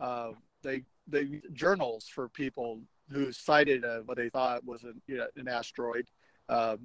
uh, 0.00 0.32
they 0.62 0.82
they 1.08 1.40
journals 1.52 2.08
for 2.08 2.28
people 2.28 2.80
who 3.10 3.32
sighted 3.32 3.84
uh, 3.84 4.00
what 4.00 4.16
they 4.16 4.28
thought 4.28 4.64
was 4.64 4.82
an, 4.82 5.00
you 5.06 5.16
know, 5.16 5.26
an 5.36 5.48
asteroid, 5.48 6.06
um, 6.48 6.78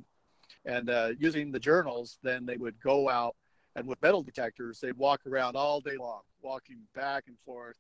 and 0.65 0.89
uh, 0.89 1.09
using 1.19 1.51
the 1.51 1.59
journals, 1.59 2.19
then 2.23 2.45
they 2.45 2.57
would 2.57 2.79
go 2.81 3.09
out 3.09 3.35
and 3.77 3.87
with 3.87 4.01
metal 4.01 4.23
detectors, 4.23 4.79
they'd 4.79 4.97
walk 4.97 5.21
around 5.27 5.55
all 5.55 5.79
day 5.79 5.97
long, 5.99 6.21
walking 6.41 6.79
back 6.95 7.25
and 7.27 7.37
forth, 7.45 7.77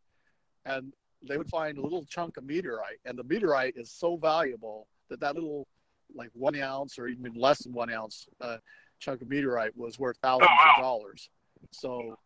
and 0.63 0.93
they 1.27 1.37
would 1.37 1.49
find 1.49 1.79
a 1.79 1.81
little 1.81 2.05
chunk 2.05 2.37
of 2.37 2.43
meteorite, 2.43 2.99
and 3.05 3.17
the 3.17 3.23
meteorite 3.23 3.73
is 3.75 3.89
so 3.89 4.15
valuable 4.15 4.87
that 5.09 5.19
that 5.19 5.35
little 5.35 5.67
like 6.15 6.29
one 6.33 6.59
ounce 6.59 6.97
or 6.97 7.07
even 7.07 7.33
less 7.33 7.63
than 7.63 7.73
one 7.73 7.91
ounce 7.91 8.27
uh, 8.41 8.57
chunk 8.99 9.21
of 9.21 9.29
meteorite 9.29 9.75
was 9.75 9.99
worth 9.99 10.17
thousands 10.21 10.49
oh, 10.51 10.65
wow. 10.65 10.73
of 10.77 10.83
dollars. 10.83 11.29
So 11.71 12.17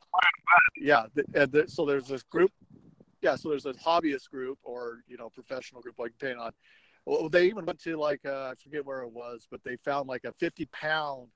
yeah, 0.77 1.05
the, 1.13 1.65
so 1.67 1.85
there's 1.85 2.07
this 2.07 2.23
group 2.23 2.51
yeah, 3.21 3.35
so 3.35 3.49
there's 3.49 3.65
a 3.65 3.73
hobbyist 3.73 4.29
group 4.29 4.57
or 4.63 5.03
you 5.07 5.17
know 5.17 5.29
professional 5.29 5.81
group 5.81 5.95
like 5.99 6.11
paint 6.19 6.37
on. 6.37 6.51
Well, 7.05 7.29
they 7.29 7.45
even 7.45 7.65
went 7.65 7.81
to 7.83 7.97
like 7.97 8.21
uh, 8.25 8.51
I 8.51 8.53
forget 8.61 8.85
where 8.85 9.01
it 9.01 9.11
was, 9.11 9.47
but 9.49 9.61
they 9.63 9.77
found 9.77 10.07
like 10.07 10.23
a 10.25 10.33
50 10.33 10.65
pound 10.71 11.27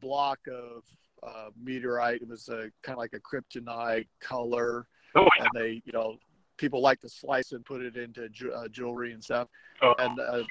block 0.00 0.38
of 0.50 0.84
uh, 1.22 1.50
meteorite. 1.62 2.22
It 2.22 2.28
was 2.28 2.48
a 2.48 2.70
kind 2.82 2.96
of 2.96 2.98
like 2.98 3.14
a 3.14 3.20
kryptonite 3.20 4.06
color, 4.20 4.86
oh, 5.14 5.28
and 5.38 5.48
they 5.54 5.82
you 5.84 5.92
know 5.92 6.16
people 6.56 6.80
like 6.80 7.00
to 7.00 7.08
slice 7.08 7.52
and 7.52 7.64
put 7.64 7.82
it 7.82 7.96
into 7.96 8.28
ju- 8.28 8.52
uh, 8.52 8.68
jewelry 8.68 9.12
and 9.12 9.22
stuff. 9.22 9.48
Oh. 9.82 9.94
And 9.98 10.18
uh, 10.18 10.42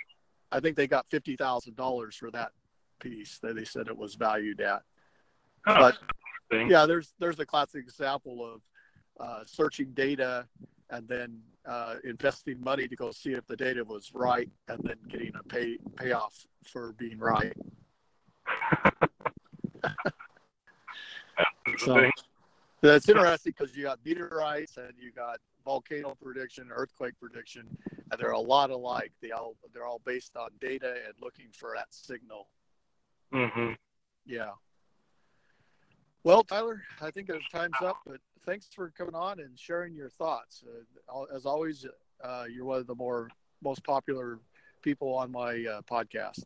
I 0.52 0.60
think 0.60 0.76
they 0.76 0.88
got 0.88 1.06
fifty 1.10 1.36
thousand 1.36 1.76
dollars 1.76 2.16
for 2.16 2.32
that 2.32 2.52
piece 3.00 3.40
that 3.40 3.56
they 3.56 3.66
said 3.66 3.88
it 3.88 3.98
was 3.98 4.16
valued 4.16 4.62
at. 4.62 4.82
Oh, 5.68 5.80
but 5.80 5.98
yeah, 6.70 6.86
there's 6.86 7.14
there's 7.20 7.40
a 7.40 7.46
classic 7.46 7.84
example 7.84 8.46
of 8.46 8.62
uh, 9.20 9.44
searching 9.46 9.92
data 9.94 10.48
and 10.90 11.08
then 11.08 11.40
uh, 11.66 11.96
investing 12.04 12.62
money 12.62 12.88
to 12.88 12.96
go 12.96 13.12
see 13.12 13.32
if 13.32 13.46
the 13.48 13.56
data 13.56 13.84
was 13.84 14.12
right 14.14 14.50
and 14.68 14.80
then 14.84 14.98
getting 15.10 15.32
a 15.40 15.44
pay 15.44 15.78
payoff 15.96 16.46
for 16.64 16.94
being 16.94 17.18
right. 17.18 17.56
so 21.78 22.10
that's 22.88 23.08
interesting 23.10 23.54
because 23.58 23.76
you 23.76 23.84
got 23.84 24.00
meteorites 24.06 24.78
and 24.78 24.94
you 25.00 25.12
got 25.12 25.38
volcano 25.64 26.16
prediction, 26.22 26.70
earthquake 26.72 27.14
prediction, 27.20 27.66
and 28.12 28.20
they're 28.20 28.32
a 28.32 28.40
lot 28.40 28.70
alike. 28.70 29.12
They 29.22 29.32
all 29.32 29.56
they're 29.74 29.86
all 29.86 30.02
based 30.06 30.36
on 30.36 30.50
data 30.60 30.96
and 31.06 31.14
looking 31.22 31.48
for 31.52 31.74
that 31.76 31.88
signal. 31.90 32.48
Mm-hmm. 33.34 33.74
Yeah. 34.26 34.52
Well, 36.24 36.44
Tyler, 36.44 36.82
I 37.02 37.12
think 37.12 37.30
our 37.30 37.40
time's 37.52 37.76
up, 37.84 37.98
but 38.06 38.18
thanks 38.46 38.68
for 38.74 38.90
coming 38.98 39.14
on 39.14 39.40
and 39.40 39.60
sharing 39.60 39.94
your 39.94 40.10
thoughts. 40.10 40.64
Uh, 41.08 41.24
as 41.36 41.46
always, 41.46 41.86
uh, 42.24 42.46
you're 42.52 42.66
one 42.66 42.80
of 42.80 42.88
the 42.88 42.96
more 42.96 43.30
most 43.64 43.84
popular 43.84 44.40
people 44.82 45.14
on 45.14 45.32
my 45.32 45.52
uh, 45.52 45.82
podcast. 45.82 46.44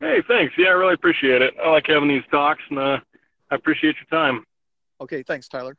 Hey, 0.00 0.22
thanks. 0.26 0.54
Yeah, 0.56 0.68
I 0.68 0.72
really 0.72 0.94
appreciate 0.94 1.42
it. 1.42 1.54
I 1.62 1.70
like 1.70 1.86
having 1.88 2.08
these 2.08 2.22
talks, 2.30 2.62
and 2.70 2.78
uh, 2.78 2.98
I 3.50 3.54
appreciate 3.54 3.96
your 3.96 4.20
time. 4.20 4.44
Okay, 5.00 5.22
thanks, 5.22 5.48
Tyler. 5.48 5.76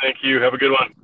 Thank 0.00 0.16
you. 0.22 0.40
Have 0.40 0.54
a 0.54 0.58
good 0.58 0.72
one. 0.72 0.94